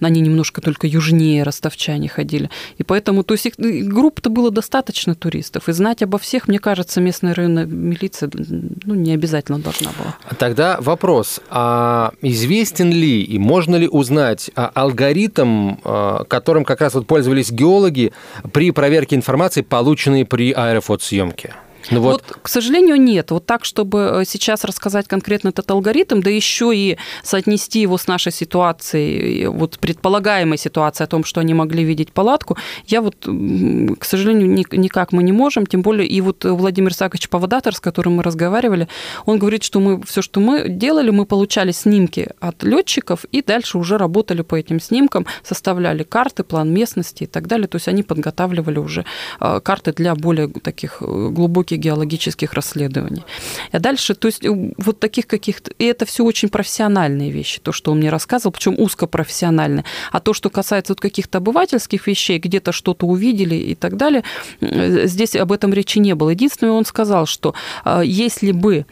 Они 0.00 0.22
немножко 0.22 0.62
только 0.62 0.86
южнее 0.86 1.42
ростовчане 1.42 2.08
ходили. 2.08 2.48
И 2.78 2.82
поэтому, 2.82 3.22
то 3.22 3.34
есть 3.34 3.46
их, 3.46 3.54
групп-то 3.58 4.30
было 4.30 4.50
достаточно 4.50 5.14
туристов. 5.14 5.68
И 5.68 5.72
знать 5.72 6.02
обо 6.02 6.16
всех, 6.16 6.48
мне 6.48 6.58
кажется, 6.58 7.00
местная 7.00 7.34
районная 7.34 7.66
милиция 7.66 8.30
ну, 8.34 8.94
не 8.94 9.12
обязательно 9.12 9.58
должна 9.58 9.90
была. 9.98 10.16
Тогда 10.38 10.78
вопрос. 10.80 11.40
А 11.50 12.12
известен 12.22 12.90
ли 12.90 13.22
и 13.22 13.38
можно 13.38 13.76
ли 13.76 13.88
узнать 13.88 14.50
алгоритм, 14.54 15.74
а, 15.84 16.24
которым 16.24 16.64
как 16.64 16.80
раз 16.80 16.94
вот 16.94 17.06
пользовались 17.06 17.50
геологи 17.50 18.12
при 18.52 18.70
проверке 18.70 19.16
информации, 19.16 19.60
полученной 19.60 20.24
при 20.24 20.52
аэрофотосъемке? 20.52 21.54
Ну 21.90 22.00
вот. 22.00 22.12
вот, 22.12 22.38
к 22.42 22.48
сожалению, 22.48 23.00
нет. 23.00 23.30
Вот 23.30 23.46
так, 23.46 23.64
чтобы 23.64 24.20
э, 24.20 24.24
сейчас 24.26 24.64
рассказать 24.64 25.08
конкретно 25.08 25.48
этот 25.48 25.70
алгоритм, 25.70 26.20
да 26.20 26.30
еще 26.30 26.74
и 26.74 26.98
соотнести 27.22 27.80
его 27.80 27.98
с 27.98 28.06
нашей 28.06 28.32
ситуацией, 28.32 29.46
вот 29.46 29.78
предполагаемой 29.78 30.58
ситуацией 30.58 31.04
о 31.04 31.08
том, 31.08 31.24
что 31.24 31.40
они 31.40 31.54
могли 31.54 31.84
видеть 31.84 32.12
палатку, 32.12 32.56
я 32.86 33.00
вот, 33.00 33.16
к 33.24 34.04
сожалению, 34.04 34.48
никак 34.72 35.12
мы 35.12 35.22
не 35.22 35.32
можем. 35.32 35.66
Тем 35.66 35.82
более 35.82 36.06
и 36.06 36.20
вот 36.20 36.44
Владимир 36.44 36.94
Сакович 36.94 37.28
Павадатор, 37.28 37.74
с 37.74 37.80
которым 37.80 38.16
мы 38.16 38.22
разговаривали, 38.22 38.88
он 39.26 39.38
говорит, 39.38 39.62
что 39.62 39.80
мы 39.80 40.02
все, 40.02 40.22
что 40.22 40.40
мы 40.40 40.68
делали, 40.68 41.10
мы 41.10 41.26
получали 41.26 41.72
снимки 41.72 42.28
от 42.40 42.62
летчиков 42.62 43.24
и 43.32 43.42
дальше 43.42 43.78
уже 43.78 43.98
работали 43.98 44.42
по 44.42 44.54
этим 44.54 44.80
снимкам, 44.80 45.26
составляли 45.42 46.02
карты, 46.02 46.44
план 46.44 46.72
местности 46.72 47.24
и 47.24 47.26
так 47.26 47.46
далее. 47.46 47.68
То 47.68 47.76
есть 47.76 47.88
они 47.88 48.02
подготавливали 48.02 48.78
уже 48.78 49.04
э, 49.40 49.60
карты 49.62 49.92
для 49.92 50.14
более 50.14 50.48
таких 50.48 50.98
э, 51.00 51.28
глубоких 51.70 51.78
геологических 51.78 52.52
расследований. 52.52 53.24
А 53.72 53.78
дальше, 53.78 54.14
то 54.14 54.28
есть 54.28 54.44
э, 54.44 54.72
вот 54.78 55.00
таких 55.00 55.26
каких-то... 55.26 55.72
И 55.78 55.84
это 55.84 56.04
все 56.04 56.24
очень 56.24 56.48
профессиональные 56.48 57.30
вещи, 57.30 57.60
то, 57.60 57.72
что 57.72 57.92
он 57.92 57.98
мне 57.98 58.10
рассказывал, 58.10 58.52
причем 58.52 58.74
узкопрофессиональные. 58.78 59.84
А 60.12 60.20
то, 60.20 60.32
что 60.32 60.50
касается 60.50 60.92
вот 60.92 61.00
каких-то 61.00 61.38
обывательских 61.38 62.06
вещей, 62.06 62.38
где-то 62.38 62.72
что-то 62.72 63.06
увидели 63.06 63.54
и 63.54 63.74
так 63.74 63.96
далее, 63.96 64.22
э, 64.60 65.06
здесь 65.06 65.36
об 65.36 65.52
этом 65.52 65.72
речи 65.72 65.98
не 65.98 66.14
было. 66.14 66.30
Единственное, 66.30 66.72
он 66.72 66.84
сказал, 66.84 67.26
что 67.26 67.54
э, 67.84 68.02
если 68.04 68.52
бы 68.52 68.86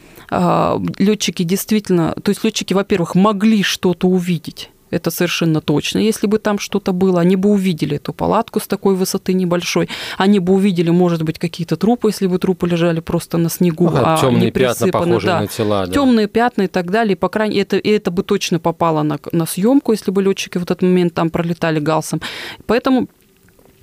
летчики 0.99 1.43
действительно... 1.43 2.15
То 2.23 2.31
есть 2.31 2.45
летчики, 2.45 2.75
во-первых, 2.75 3.15
могли 3.15 3.63
что-то 3.63 4.09
увидеть, 4.09 4.71
это 4.91 5.11
совершенно 5.11 5.61
точно. 5.61 5.99
Если 5.99 6.27
бы 6.27 6.39
там 6.39 6.59
что-то 6.59 6.93
было, 6.93 7.21
они 7.21 7.37
бы 7.37 7.51
увидели 7.51 7.97
эту 7.97 8.13
палатку 8.13 8.61
с 8.61 8.67
такой 8.67 8.95
высоты 8.95 9.33
небольшой. 9.33 9.89
Они 10.17 10.39
бы 10.39 10.53
увидели, 10.55 10.91
может 10.91 11.23
быть, 11.23 11.39
какие-то 11.39 11.77
трупы, 11.77 12.09
если 12.09 12.27
бы 12.27 12.39
трупы 12.39 12.67
лежали 12.69 13.01
просто 13.01 13.39
на 13.39 13.51
снегу. 13.51 13.89
Ага, 13.89 14.15
а 14.15 14.21
темные 14.21 14.51
пятна, 14.51 14.89
похожие 14.89 15.33
да. 15.33 15.41
на 15.41 15.47
тела. 15.47 15.87
Да. 15.87 15.93
Темные 15.93 16.29
пятна 16.29 16.63
и 16.63 16.69
так 16.69 16.91
далее. 16.91 17.17
По 17.17 17.29
крайней 17.29 17.59
это, 17.59 17.77
и 17.77 17.91
это 17.91 18.11
бы 18.11 18.23
точно 18.23 18.59
попало 18.59 19.03
на, 19.03 19.19
на 19.33 19.47
съемку, 19.47 19.93
если 19.93 20.11
бы 20.11 20.23
летчики 20.23 20.59
в 20.59 20.63
этот 20.63 20.83
момент 20.83 21.15
там 21.15 21.31
пролетали 21.31 21.81
галсом. 21.81 22.21
Поэтому 22.67 23.09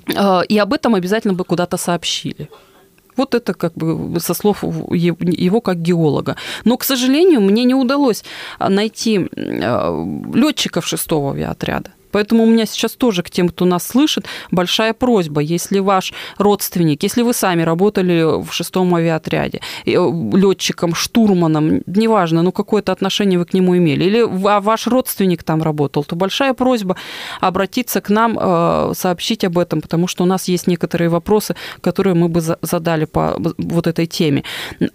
э, 0.08 0.42
и 0.50 0.58
об 0.58 0.74
этом 0.74 0.96
обязательно 0.96 1.34
бы 1.34 1.44
куда-то 1.44 1.78
сообщили. 1.78 2.50
Вот 3.18 3.36
это 3.36 3.54
как 3.54 3.74
бы 3.74 4.20
со 4.20 4.34
слов 4.34 4.64
его 4.64 5.62
как 5.62 5.82
геолога. 5.82 6.36
Но, 6.66 6.78
к 6.78 6.84
сожалению, 6.84 7.42
мне 7.42 7.64
не 7.64 7.76
удалось 7.76 8.24
найти 8.60 9.28
э, 9.36 10.06
летчиков 10.34 10.88
шестого 10.88 11.32
авиаотряда. 11.32 11.95
Поэтому 12.16 12.44
у 12.44 12.46
меня 12.46 12.66
сейчас 12.66 12.94
тоже 12.94 13.24
к 13.24 13.30
тем, 13.30 13.50
кто 13.50 13.66
нас 13.66 13.86
слышит, 13.86 14.26
большая 14.50 14.94
просьба, 14.94 15.42
если 15.42 15.80
ваш 15.80 16.14
родственник, 16.38 17.04
если 17.04 17.24
вы 17.24 17.34
сами 17.34 17.64
работали 17.64 18.42
в 18.42 18.54
шестом 18.54 18.96
авиаотряде, 18.96 19.60
э, 19.86 19.92
летчиком, 20.34 20.96
штурманом, 20.96 21.82
неважно, 21.86 22.42
ну 22.42 22.54
какое-то 22.54 22.94
отношение 22.94 23.38
вы 23.38 23.44
к 23.44 23.54
нему 23.54 23.76
имели, 23.76 24.06
или 24.06 24.48
а 24.48 24.62
ваш 24.62 24.88
родственник 24.88 25.44
там 25.44 25.62
работал, 25.62 26.06
то 26.06 26.16
большая 26.16 26.54
просьба 26.54 26.96
обратиться 27.42 28.00
к 28.00 28.10
нам, 28.10 28.40
э, 28.40 28.94
сообщить 28.96 29.44
об 29.44 29.58
этом, 29.58 29.82
потому 29.82 30.08
что 30.08 30.24
у 30.24 30.28
нас 30.28 30.48
есть 30.48 30.68
некоторые 30.68 31.10
вопросы, 31.10 31.56
которые 31.82 32.14
мы 32.14 32.30
бы 32.30 32.40
задали 32.40 33.04
по 33.04 33.36
вот 33.58 33.88
этой 33.88 34.06
теме. 34.06 34.44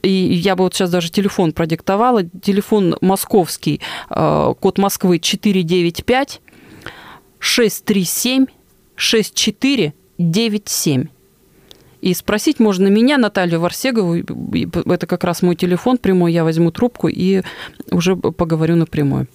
И 0.02 0.10
я 0.10 0.56
бы 0.56 0.64
вот 0.64 0.74
сейчас 0.74 0.88
даже 0.88 1.10
телефон 1.10 1.52
продиктовала. 1.52 2.22
Телефон 2.42 2.96
московский, 3.02 3.82
э, 4.08 4.54
код 4.58 4.78
Москвы 4.78 5.18
495 5.18 6.40
637 7.40 8.46
6497. 8.94 11.06
И 12.00 12.14
спросить 12.14 12.60
можно 12.60 12.86
меня, 12.86 13.18
Наталью 13.18 13.60
Варсегову, 13.60 14.16
это 14.16 15.06
как 15.06 15.24
раз 15.24 15.42
мой 15.42 15.56
телефон 15.56 15.98
прямой, 15.98 16.32
я 16.32 16.44
возьму 16.44 16.70
трубку 16.70 17.08
и 17.08 17.42
уже 17.90 18.16
поговорю 18.16 18.76
напрямую. 18.76 19.26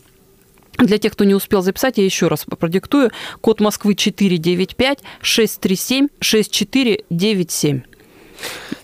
Для 0.77 0.97
тех, 0.97 1.13
кто 1.13 1.23
не 1.23 1.35
успел 1.35 1.61
записать, 1.61 1.97
я 1.97 2.05
еще 2.05 2.27
раз 2.27 2.45
продиктую. 2.45 3.11
Код 3.41 3.61
Москвы 3.61 3.95
495 3.95 4.99
637 5.21 6.07
6497. 6.19 7.81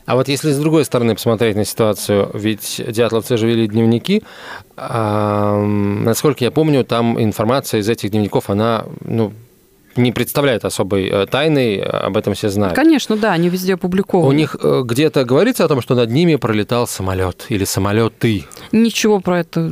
А 0.06 0.16
вот 0.16 0.28
если 0.28 0.52
с 0.52 0.58
другой 0.58 0.86
стороны 0.86 1.16
посмотреть 1.16 1.56
на 1.56 1.66
ситуацию, 1.66 2.30
ведь 2.34 2.82
дятловцы 2.88 3.38
же 3.38 3.48
вели 3.48 3.68
дневники, 3.68 4.24
а, 4.76 5.62
насколько 5.62 6.44
я 6.44 6.52
помню, 6.52 6.84
там 6.84 7.22
информация 7.22 7.82
из 7.82 7.90
этих 7.90 8.12
дневников, 8.12 8.50
она 8.50 8.86
ну, 9.06 9.34
не 9.96 10.12
представляет 10.12 10.66
особой 10.66 11.08
э, 11.08 11.26
тайны, 11.28 11.80
об 11.80 12.18
этом 12.18 12.34
все 12.34 12.50
знают. 12.50 12.76
Конечно, 12.76 13.18
да, 13.18 13.34
они 13.34 13.50
везде 13.50 13.76
опубликованы. 13.76 14.30
У 14.30 14.32
них 14.32 14.56
э, 14.62 14.84
где-то 14.86 15.26
говорится 15.26 15.66
о 15.66 15.68
том, 15.68 15.82
что 15.82 15.96
над 15.96 16.10
ними 16.10 16.36
пролетал 16.36 16.88
самолет 16.88 17.46
или 17.50 17.66
самолеты. 17.66 18.46
Ничего 18.72 19.20
про 19.20 19.40
это 19.40 19.70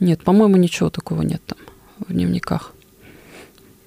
нет, 0.00 0.22
по-моему, 0.22 0.56
ничего 0.56 0.90
такого 0.90 1.22
нет 1.22 1.42
там 1.46 1.58
в 2.06 2.12
дневниках. 2.12 2.72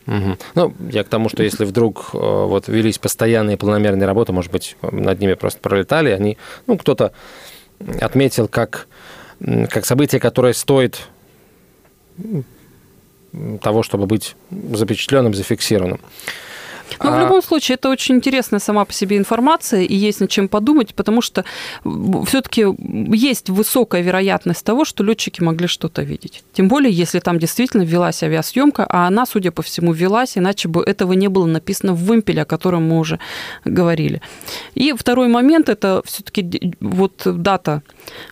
Угу. 0.08 0.38
Ну, 0.56 0.74
я 0.90 1.04
к 1.04 1.08
тому, 1.08 1.30
что 1.30 1.44
если 1.44 1.64
вдруг 1.64 2.10
э, 2.14 2.18
вот 2.18 2.68
велись 2.68 2.98
постоянные 2.98 3.58
планомерные 3.58 4.08
работы, 4.08 4.34
может 4.34 4.52
быть, 4.52 4.76
над 4.82 5.20
ними 5.20 5.36
просто 5.36 5.60
пролетали, 5.60 6.10
они, 6.10 6.38
ну, 6.68 6.78
кто-то 6.78 7.14
отметил 8.00 8.48
как, 8.48 8.88
как 9.70 9.86
событие, 9.86 10.20
которое 10.20 10.54
стоит 10.54 11.08
того, 13.62 13.84
чтобы 13.84 14.08
быть 14.08 14.36
запечатленным, 14.50 15.34
зафиксированным. 15.34 16.00
Но 17.00 17.14
а... 17.14 17.18
в 17.18 17.20
любом 17.20 17.42
случае 17.42 17.76
это 17.76 17.90
очень 17.90 18.16
интересная 18.16 18.60
сама 18.60 18.86
по 18.86 18.94
себе 18.94 19.18
информация, 19.18 19.82
и 19.82 19.96
есть 19.96 20.20
над 20.20 20.30
чем 20.30 20.48
подумать, 20.48 20.94
потому 20.94 21.22
что 21.22 21.46
все-таки 22.26 22.66
есть 23.16 23.50
высокая 23.50 24.02
вероятность 24.02 24.64
того, 24.66 24.86
что 24.86 25.04
летчики 25.04 25.42
могли 25.42 25.68
что-то 25.68 26.04
видеть. 26.04 26.44
Тем 26.54 26.68
более, 26.68 26.92
если 26.92 27.20
там 27.20 27.40
действительно 27.40 27.84
велась 27.84 28.24
авиасъемка, 28.24 28.86
а 28.90 29.08
она, 29.08 29.26
судя 29.26 29.52
по 29.52 29.62
всему, 29.62 29.94
велась, 29.94 30.38
иначе 30.38 30.68
бы 30.68 30.84
этого 30.84 31.14
не 31.14 31.28
было 31.28 31.46
написано 31.46 31.94
в 31.94 32.04
вымпеле, 32.04 32.44
о 32.44 32.46
котором 32.46 32.88
мы 32.90 33.00
уже 33.00 33.20
говорили. 33.66 34.22
И 34.76 34.94
второй 34.94 35.28
момент 35.28 35.70
это 35.70 36.02
все-таки 36.06 36.76
вот 36.80 37.22
дата 37.26 37.82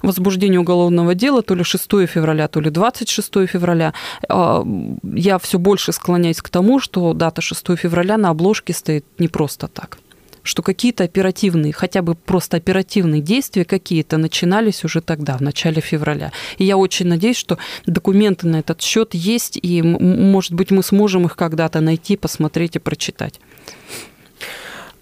возбуждения 0.01 0.59
уголовного 0.59 1.15
дела, 1.15 1.41
то 1.41 1.55
ли 1.55 1.63
6 1.63 1.83
февраля, 2.07 2.47
то 2.47 2.59
ли 2.59 2.69
26 2.69 3.47
февраля. 3.47 3.93
А, 4.27 4.65
я 5.03 5.37
все 5.39 5.57
больше 5.59 5.91
склоняюсь 5.91 6.41
к 6.41 6.49
тому, 6.49 6.79
что 6.79 7.13
дата 7.13 7.41
6 7.41 7.77
февраля 7.77 8.17
на 8.17 8.29
обложке 8.29 8.48
обложке 8.49 8.73
стоит 8.73 9.05
не 9.19 9.27
просто 9.27 9.67
так 9.67 9.99
что 10.41 10.63
какие-то 10.63 11.03
оперативные, 11.03 11.73
хотя 11.73 12.01
бы 12.01 12.15
просто 12.15 12.57
оперативные 12.57 13.21
действия 13.21 13.65
какие-то 13.65 14.17
начинались 14.17 14.83
уже 14.83 15.01
тогда, 15.01 15.37
в 15.37 15.41
начале 15.41 15.81
февраля. 15.81 16.31
И 16.57 16.63
я 16.63 16.77
очень 16.77 17.07
надеюсь, 17.07 17.37
что 17.37 17.59
документы 17.85 18.47
на 18.47 18.59
этот 18.59 18.81
счет 18.81 19.13
есть, 19.13 19.59
и, 19.61 19.81
может 19.83 20.53
быть, 20.53 20.71
мы 20.71 20.81
сможем 20.81 21.25
их 21.25 21.35
когда-то 21.35 21.81
найти, 21.81 22.15
посмотреть 22.15 22.77
и 22.77 22.79
прочитать. 22.79 23.39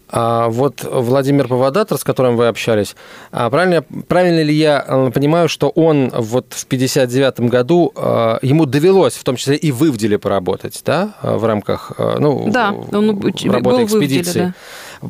А 0.10 0.48
вот 0.50 0.88
Владимир 0.90 1.48
Павадатор, 1.48 1.98
с 1.98 2.04
которым 2.04 2.38
вы 2.38 2.48
общались, 2.48 2.96
а 3.32 3.50
правильно, 3.50 3.84
правильно 4.08 4.42
ли 4.42 4.54
я 4.54 4.84
э, 4.88 5.12
понимаю, 5.12 5.50
что 5.50 5.70
он 5.70 6.10
вот 6.14 6.54
в 6.54 6.66
59 6.66 7.42
году, 7.42 7.92
э, 7.96 8.38
ему 8.42 8.66
довелось 8.66 9.16
в 9.16 9.24
том 9.24 9.36
числе 9.36 9.56
и 9.56 9.72
в 9.72 9.84
Ивделе 9.84 10.18
поработать, 10.18 10.82
да, 10.86 11.16
в 11.22 11.44
рамках, 11.46 11.92
э, 11.98 12.18
ну, 12.20 12.50
да, 12.50 12.74
он 12.92 13.10
работы 13.46 13.84
экспедиции. 13.84 14.40
Вывделе, 14.40 14.46
да. 14.46 14.54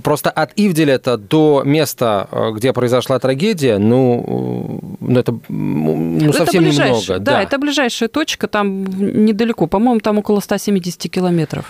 Просто 0.04 0.30
от 0.30 0.52
Ивделета 0.56 1.18
до 1.18 1.62
места, 1.64 2.28
э, 2.32 2.52
где 2.56 2.74
произошла 2.74 3.20
трагедия, 3.20 3.78
ну, 3.78 4.82
ну 5.00 5.20
это 5.20 5.38
ну, 5.48 6.34
совсем 6.34 6.66
это 6.66 6.74
немного. 6.74 7.20
Да, 7.20 7.32
да, 7.32 7.44
это 7.44 7.58
ближайшая 7.58 8.10
точка, 8.10 8.48
там 8.48 8.86
недалеко, 8.86 9.68
по-моему, 9.68 10.00
там 10.00 10.18
около 10.18 10.40
170 10.40 11.10
километров. 11.12 11.66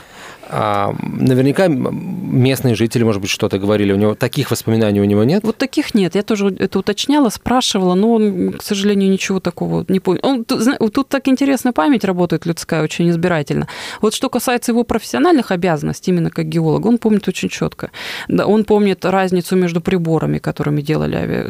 А, 0.49 0.95
наверняка 1.01 1.67
местные 1.67 2.75
жители, 2.75 3.03
может 3.03 3.21
быть, 3.21 3.29
что-то 3.29 3.59
говорили. 3.59 3.91
У 3.93 3.97
него 3.97 4.15
таких 4.15 4.51
воспоминаний 4.51 5.01
у 5.01 5.05
него 5.05 5.23
нет? 5.23 5.43
Вот 5.43 5.57
таких 5.57 5.93
нет. 5.93 6.15
Я 6.15 6.23
тоже 6.23 6.55
это 6.59 6.79
уточняла, 6.79 7.29
спрашивала, 7.29 7.95
но 7.95 8.13
он, 8.13 8.53
к 8.53 8.63
сожалению, 8.63 9.09
ничего 9.09 9.39
такого 9.39 9.85
не 9.87 9.99
понял. 9.99 10.21
Он, 10.23 10.45
тут 10.45 11.09
так 11.09 11.27
интересная 11.27 11.73
память 11.73 12.03
работает 12.03 12.45
людская, 12.45 12.83
очень 12.83 13.09
избирательно. 13.09 13.67
Вот 14.01 14.13
что 14.13 14.29
касается 14.29 14.71
его 14.71 14.83
профессиональных 14.83 15.51
обязанностей, 15.51 16.11
именно 16.11 16.29
как 16.29 16.45
геолог, 16.45 16.85
он 16.85 16.97
помнит 16.97 17.27
очень 17.27 17.49
четко. 17.49 17.91
Да, 18.27 18.45
он 18.45 18.63
помнит 18.63 19.05
разницу 19.05 19.55
между 19.55 19.81
приборами, 19.81 20.37
которыми 20.37 20.81
делали 20.81 21.15
ави... 21.15 21.49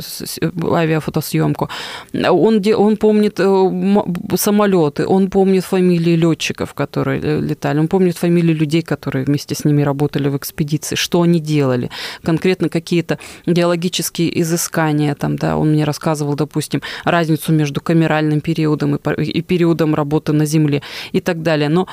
авиафотосъемку. 0.74 1.70
Он, 2.14 2.62
он 2.76 2.98
помнит 2.98 3.40
э, 3.40 4.04
самолеты, 4.36 5.06
он 5.06 5.30
помнит 5.30 5.64
фамилии 5.64 6.16
летчиков, 6.16 6.74
которые 6.74 7.22
э, 7.22 7.40
летали, 7.40 7.80
он 7.80 7.88
помнит 7.88 8.18
фамилии 8.18 8.54
людей, 8.54 8.82
которые 8.88 9.26
вместе 9.26 9.54
с 9.54 9.65
ними 9.65 9.84
работали 9.84 10.30
в 10.30 10.38
экспедиции, 10.38 10.95
что 10.95 11.21
они 11.21 11.39
делали, 11.39 11.91
конкретно 12.23 12.69
какие-то 12.69 13.19
геологические 13.45 14.41
изыскания, 14.41 15.13
там, 15.13 15.36
да, 15.36 15.58
он 15.58 15.73
мне 15.73 15.84
рассказывал, 15.84 16.36
допустим, 16.36 16.82
разницу 17.04 17.54
между 17.54 17.82
камеральным 17.82 18.41
периодом 18.41 18.95
и 18.95 19.41
периодом 19.41 19.93
работы 19.93 20.34
на 20.34 20.45
Земле 20.45 20.82
и 21.12 21.21
так 21.21 21.43
далее. 21.43 21.69
Но 21.69 21.88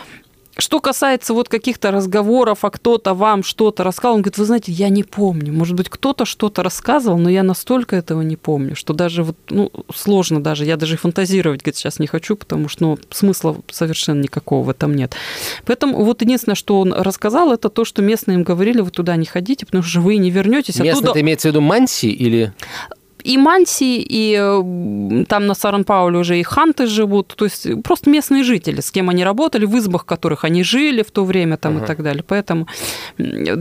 что 0.56 0.80
касается 0.80 1.34
вот 1.34 1.48
каких-то 1.48 1.90
разговоров, 1.90 2.64
а 2.64 2.70
кто-то 2.70 3.14
вам 3.14 3.42
что-то 3.42 3.84
рассказал, 3.84 4.14
он 4.14 4.22
говорит, 4.22 4.38
вы 4.38 4.44
знаете, 4.44 4.72
я 4.72 4.88
не 4.88 5.02
помню. 5.02 5.52
Может 5.52 5.74
быть, 5.74 5.88
кто-то 5.88 6.24
что-то 6.24 6.62
рассказывал, 6.62 7.18
но 7.18 7.28
я 7.28 7.42
настолько 7.42 7.96
этого 7.96 8.22
не 8.22 8.36
помню, 8.36 8.76
что 8.76 8.92
даже 8.92 9.24
вот, 9.24 9.36
ну, 9.50 9.70
сложно 9.94 10.42
даже, 10.42 10.64
я 10.64 10.76
даже 10.76 10.96
фантазировать, 10.96 11.62
говорит, 11.62 11.76
сейчас 11.76 11.98
не 11.98 12.06
хочу, 12.06 12.36
потому 12.36 12.68
что, 12.68 12.84
ну, 12.84 12.98
смысла 13.10 13.56
совершенно 13.70 14.22
никакого 14.22 14.64
в 14.64 14.70
этом 14.70 14.94
нет. 14.94 15.14
Поэтому 15.66 16.04
вот 16.04 16.22
единственное, 16.22 16.56
что 16.56 16.80
он 16.80 16.92
рассказал, 16.92 17.52
это 17.52 17.68
то, 17.68 17.84
что 17.84 18.02
местные 18.02 18.36
им 18.36 18.44
говорили, 18.44 18.80
вы 18.80 18.90
туда 18.90 19.16
не 19.16 19.26
ходите, 19.26 19.66
потому 19.66 19.82
что 19.82 20.00
вы 20.00 20.16
не 20.16 20.30
вернетесь. 20.30 20.76
Местные, 20.76 20.92
оттуда... 20.92 21.10
это 21.10 21.20
имеется 21.20 21.48
в 21.48 21.50
виду 21.50 21.60
Манси 21.60 22.10
или 22.10 22.52
и 23.24 23.38
Манси, 23.38 24.04
и 24.06 24.36
там 25.28 25.46
на 25.46 25.54
Саран-Пауле 25.54 26.18
уже 26.18 26.38
и 26.38 26.42
ханты 26.42 26.86
живут, 26.86 27.34
то 27.34 27.46
есть 27.46 27.82
просто 27.82 28.10
местные 28.10 28.44
жители, 28.44 28.80
с 28.80 28.90
кем 28.90 29.08
они 29.08 29.24
работали, 29.24 29.64
в 29.64 29.76
избах, 29.78 30.04
которых 30.04 30.44
они 30.44 30.62
жили 30.62 31.02
в 31.02 31.10
то 31.10 31.24
время 31.24 31.56
там 31.56 31.78
uh-huh. 31.78 31.84
и 31.84 31.86
так 31.86 32.02
далее. 32.02 32.22
Поэтому 32.26 32.68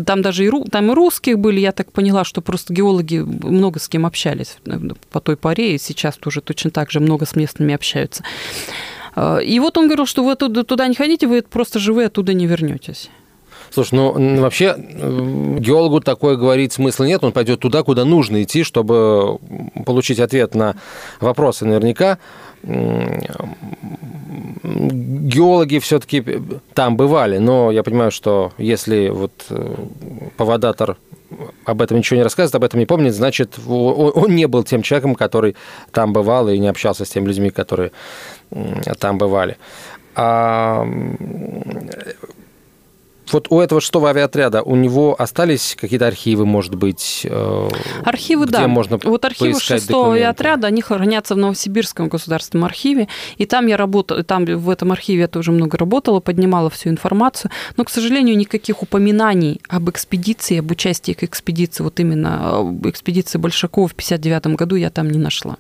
там 0.06 0.22
даже 0.22 0.46
и, 0.46 0.52
там 0.70 0.92
и 0.92 0.94
русских 0.94 1.40
были, 1.40 1.62
я 1.62 1.72
так 1.72 1.94
поняла, 1.94 2.26
что 2.26 2.42
просто 2.42 2.74
геологи 2.74 3.20
много 3.20 3.80
с 3.80 3.88
кем 3.88 4.06
общались 4.06 4.58
э, 4.66 4.80
по 5.12 5.22
той 5.22 5.38
поре, 5.38 5.76
и 5.76 5.78
сейчас 5.78 6.18
тоже 6.18 6.42
точно 6.42 6.70
так 6.70 6.92
же 6.92 7.00
много 7.00 7.26
с 7.26 7.36
местными 7.36 7.74
общаются. 7.74 8.24
Э, 9.16 9.40
и 9.42 9.60
вот 9.60 9.78
он 9.78 9.86
говорил, 9.86 10.06
что 10.06 10.24
вы 10.26 10.36
туда 10.36 10.88
не 10.88 10.96
ходите, 10.96 11.28
вы 11.28 11.42
просто 11.42 11.80
живы 11.80 12.04
оттуда 12.04 12.34
не 12.34 12.48
вернетесь. 12.48 13.10
Слушай, 13.74 13.96
ну 13.96 14.40
вообще 14.40 14.76
геологу 14.78 16.00
такое 16.00 16.36
говорить 16.36 16.74
смысла 16.74 17.06
нет, 17.06 17.24
он 17.24 17.32
пойдет 17.32 17.60
туда, 17.60 17.82
куда 17.82 18.06
нужно 18.06 18.44
идти, 18.44 18.64
чтобы 18.64 19.40
получить 19.84 20.20
ответ 20.20 20.54
на 20.54 20.76
вопросы. 21.20 21.66
Наверняка 21.66 22.20
геологи 24.64 25.80
все-таки 25.80 26.24
там 26.76 26.98
бывали, 26.98 27.40
но 27.40 27.72
я 27.72 27.82
понимаю, 27.82 28.12
что 28.12 28.54
если 28.60 29.10
вот 29.10 29.32
э, 29.50 29.76
поводатор 30.38 30.98
об 31.66 31.82
этом 31.82 31.98
ничего 31.98 32.18
не 32.18 32.24
рассказывает, 32.24 32.54
об 32.56 32.64
этом 32.64 32.80
не 32.80 32.86
помнит, 32.86 33.16
значит, 33.16 33.58
он 33.68 34.36
не 34.36 34.46
был 34.46 34.64
тем 34.64 34.84
человеком, 34.84 35.16
который 35.16 35.56
там 35.92 36.14
бывал 36.14 36.48
и 36.48 36.60
не 36.60 36.68
общался 36.68 37.06
с 37.06 37.10
теми 37.10 37.28
людьми, 37.28 37.50
которые 37.50 37.92
там 39.00 39.18
бывали. 39.18 39.58
А 40.16 40.88
вот 43.34 43.48
у 43.50 43.60
этого 43.60 43.82
шестого 43.82 44.10
авиаотряда 44.10 44.62
у 44.64 44.76
него 44.76 45.16
остались 45.18 45.76
какие-то 45.80 46.08
архивы, 46.08 46.46
может 46.46 46.76
быть? 46.76 47.26
Э, 47.30 47.70
архивы, 48.04 48.46
где 48.46 48.60
да. 48.60 48.68
можно 48.68 49.00
Вот 49.04 49.26
архивы 49.26 49.60
шестого 49.60 50.14
авиаотряда, 50.14 50.68
они 50.68 50.82
хранятся 50.82 51.36
в 51.36 51.38
Новосибирском 51.38 52.08
государственном 52.08 52.66
архиве, 52.66 53.08
и 53.38 53.46
там 53.46 53.68
я 53.68 53.78
работала, 53.78 54.24
там 54.24 54.46
в 54.46 54.70
этом 54.70 54.92
архиве 54.92 55.22
я 55.22 55.28
тоже 55.28 55.52
много 55.52 55.78
работала, 55.78 56.20
поднимала 56.20 56.70
всю 56.70 56.90
информацию, 56.90 57.52
но, 57.78 57.84
к 57.84 57.90
сожалению, 57.90 58.38
никаких 58.38 58.82
упоминаний 58.84 59.62
об 59.68 59.90
экспедиции, 59.90 60.60
об 60.60 60.72
участии 60.72 61.14
к 61.14 61.24
экспедиции, 61.24 61.84
вот 61.84 62.00
именно 62.00 62.76
экспедиции 62.84 63.38
Большакова 63.38 63.88
в 63.88 63.96
59 63.96 64.48
году 64.56 64.76
я 64.76 64.90
там 64.90 65.10
не 65.10 65.20
нашла. 65.20 65.58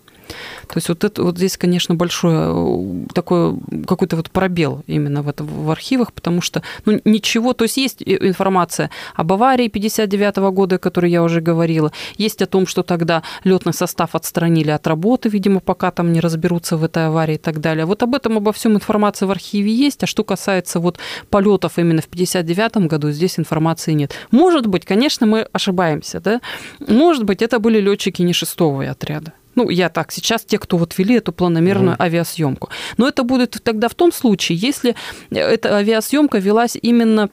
То 0.67 0.77
есть 0.77 0.89
вот, 0.89 1.03
это, 1.03 1.23
вот 1.23 1.38
здесь, 1.38 1.57
конечно, 1.57 1.95
большой 1.95 2.33
э, 2.36 3.05
такой 3.13 3.55
какой-то 3.88 4.15
вот 4.15 4.31
пробел 4.31 4.83
именно 4.88 5.21
в, 5.21 5.29
это, 5.29 5.43
в 5.43 5.69
архивах, 5.71 6.13
потому 6.13 6.41
что 6.41 6.62
ну, 6.86 6.99
ничего, 7.05 7.53
то 7.53 7.63
есть 7.63 7.77
есть 7.77 8.03
информация 8.03 8.89
об 9.15 9.33
аварии 9.33 9.67
59 9.67 10.38
-го 10.38 10.51
года, 10.51 10.75
о 10.75 10.79
которой 10.79 11.12
я 11.12 11.23
уже 11.23 11.41
говорила, 11.41 11.91
есть 12.17 12.41
о 12.41 12.45
том, 12.45 12.67
что 12.67 12.83
тогда 12.83 13.23
летный 13.43 13.73
состав 13.73 14.15
отстранили 14.15 14.71
от 14.71 14.88
работы, 14.88 15.29
видимо, 15.29 15.59
пока 15.59 15.91
там 15.91 16.13
не 16.13 16.19
разберутся 16.19 16.77
в 16.77 16.83
этой 16.83 17.07
аварии 17.07 17.36
и 17.36 17.38
так 17.38 17.59
далее. 17.59 17.86
Вот 17.86 18.03
об 18.03 18.15
этом, 18.15 18.38
обо 18.38 18.51
всем 18.51 18.73
информация 18.73 19.27
в 19.27 19.31
архиве 19.31 19.71
есть, 19.71 20.03
а 20.03 20.07
что 20.07 20.23
касается 20.23 20.79
вот 20.79 20.99
полетов 21.29 21.77
именно 21.77 22.01
в 22.01 22.07
59 22.07 22.88
году, 22.88 23.12
здесь 23.12 23.39
информации 23.39 23.93
нет. 23.93 24.13
Может 24.31 24.67
быть, 24.67 24.86
конечно, 24.86 25.27
мы 25.27 25.47
ошибаемся, 25.51 26.19
да? 26.19 26.41
Может 26.88 27.23
быть, 27.23 27.41
это 27.41 27.59
были 27.59 27.79
летчики 27.79 28.21
не 28.21 28.33
шестого 28.33 28.83
отряда. 28.89 29.33
Ну, 29.55 29.69
я 29.69 29.89
так, 29.89 30.11
сейчас 30.11 30.43
те, 30.43 30.57
кто 30.57 30.77
вот 30.77 30.97
вели 30.97 31.15
эту 31.15 31.31
планомерную 31.31 31.95
mm 31.95 32.03
авиасъемку. 32.03 32.69
Но 32.97 33.07
это 33.07 33.23
будет 33.23 33.61
тогда 33.63 33.87
в 33.87 33.95
том 33.95 34.11
случае, 34.11 34.57
если 34.57 34.95
эта 35.29 35.77
авиасъемка 35.77 36.39
велась 36.39 36.77
именно 36.81 37.29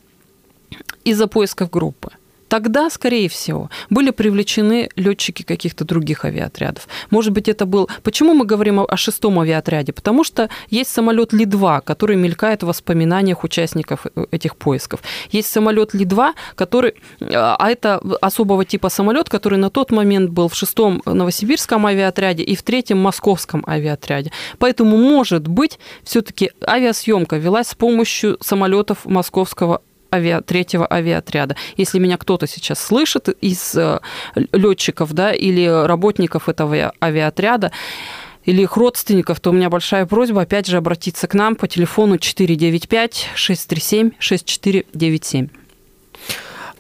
из-за 1.04 1.26
поисков 1.26 1.70
группы 1.70 2.11
тогда, 2.51 2.91
скорее 2.91 3.29
всего, 3.29 3.71
были 3.91 4.11
привлечены 4.11 4.91
летчики 4.97 5.45
каких-то 5.45 5.85
других 5.85 6.25
авиаотрядов. 6.25 6.89
Может 7.11 7.33
быть, 7.33 7.49
это 7.49 7.65
был... 7.65 7.89
Почему 8.03 8.35
мы 8.35 8.45
говорим 8.45 8.81
о 8.81 8.97
шестом 8.97 9.39
авиаотряде? 9.39 9.93
Потому 9.93 10.25
что 10.25 10.51
есть 10.69 10.91
самолет 10.91 11.33
Ли-2, 11.33 11.81
который 11.83 12.17
мелькает 12.17 12.63
в 12.63 12.67
воспоминаниях 12.67 13.45
участников 13.45 14.07
э, 14.07 14.27
этих 14.33 14.57
поисков. 14.57 15.01
Есть 15.31 15.53
самолет 15.53 15.95
Ли-2, 15.95 16.33
который... 16.57 16.95
А, 17.21 17.57
а 17.57 17.71
это 17.71 18.03
особого 18.21 18.65
типа 18.65 18.89
самолет, 18.89 19.29
который 19.29 19.59
на 19.59 19.71
тот 19.71 19.93
момент 19.93 20.31
был 20.31 20.49
в 20.49 20.55
шестом 20.57 21.03
новосибирском 21.07 21.87
авиаотряде 21.87 22.43
и 22.43 22.57
в 22.57 22.63
третьем 22.63 22.99
московском 22.99 23.65
авиаотряде. 23.69 24.33
Поэтому, 24.59 24.97
может 24.97 25.47
быть, 25.47 25.79
все-таки 26.03 26.51
авиасъемка 26.67 27.37
велась 27.37 27.69
с 27.69 27.75
помощью 27.77 28.39
самолетов 28.41 29.05
московского 29.05 29.83
авиа, 30.12 30.40
третьего 30.40 30.87
авиаотряда. 30.90 31.57
Если 31.77 31.99
меня 31.99 32.16
кто-то 32.16 32.46
сейчас 32.46 32.81
слышит 32.81 33.29
из 33.40 33.75
э, 33.75 34.01
летчиков 34.35 35.12
да, 35.12 35.33
или 35.33 35.66
работников 35.87 36.49
этого 36.49 36.92
авиаотряда, 37.03 37.73
или 38.44 38.62
их 38.62 38.77
родственников, 38.77 39.40
то 39.40 39.51
у 39.51 39.53
меня 39.53 39.68
большая 39.68 40.07
просьба 40.07 40.42
опять 40.42 40.66
же 40.66 40.79
обратиться 40.79 41.27
к 41.27 41.35
нам 41.35 41.57
по 41.57 41.68
телефону 41.68 42.18
495 42.18 43.31
637 43.35 44.12
6497. 44.18 45.49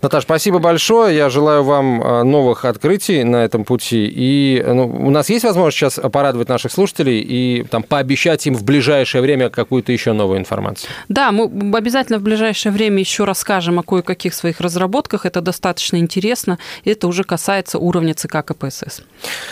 Наташа, 0.02 0.22
спасибо 0.22 0.58
большое. 0.58 1.14
Я 1.14 1.28
желаю 1.28 1.62
вам 1.62 2.02
э, 2.02 2.22
новых 2.22 2.64
открытий 2.64 3.22
на 3.22 3.44
этом 3.44 3.64
пути. 3.64 4.10
И 4.10 4.62
ну, 4.66 4.86
у 4.86 5.10
нас 5.10 5.28
есть 5.28 5.44
возможность 5.44 5.76
сейчас 5.76 6.00
порадовать 6.10 6.48
наших 6.48 6.72
слушателей 6.72 7.20
и 7.20 7.64
там, 7.64 7.82
пообещать 7.82 8.46
им 8.46 8.54
в 8.54 8.64
ближайшее 8.64 9.20
время 9.20 9.50
какую-то 9.50 9.92
еще 9.92 10.12
новую 10.12 10.38
информацию? 10.38 10.90
Да, 11.08 11.32
мы 11.32 11.76
обязательно 11.76 12.18
в 12.18 12.22
ближайшее 12.22 12.72
время 12.72 12.98
еще 12.98 13.24
расскажем 13.24 13.78
о 13.78 13.82
кое-каких 13.82 14.32
своих 14.32 14.60
разработках. 14.60 15.26
Это 15.26 15.42
достаточно 15.42 15.96
интересно. 15.96 16.58
И 16.84 16.90
это 16.90 17.06
уже 17.06 17.24
касается 17.24 17.78
уровня 17.78 18.14
ЦК 18.14 18.42
КПСС. 18.42 19.02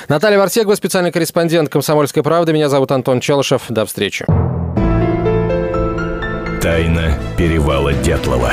Наталья 0.09 0.39
Варсегова, 0.39 0.75
специальный 0.77 1.13
корреспондент 1.13 1.69
«Комсомольской 1.69 2.23
правды». 2.23 2.55
Меня 2.55 2.71
зовут 2.71 2.91
Антон 2.93 3.21
Челышев. 3.21 3.65
До 3.69 3.85
встречи. 3.85 4.25
Тайна 6.63 7.19
перевала 7.37 7.93
Дятлова 7.93 8.53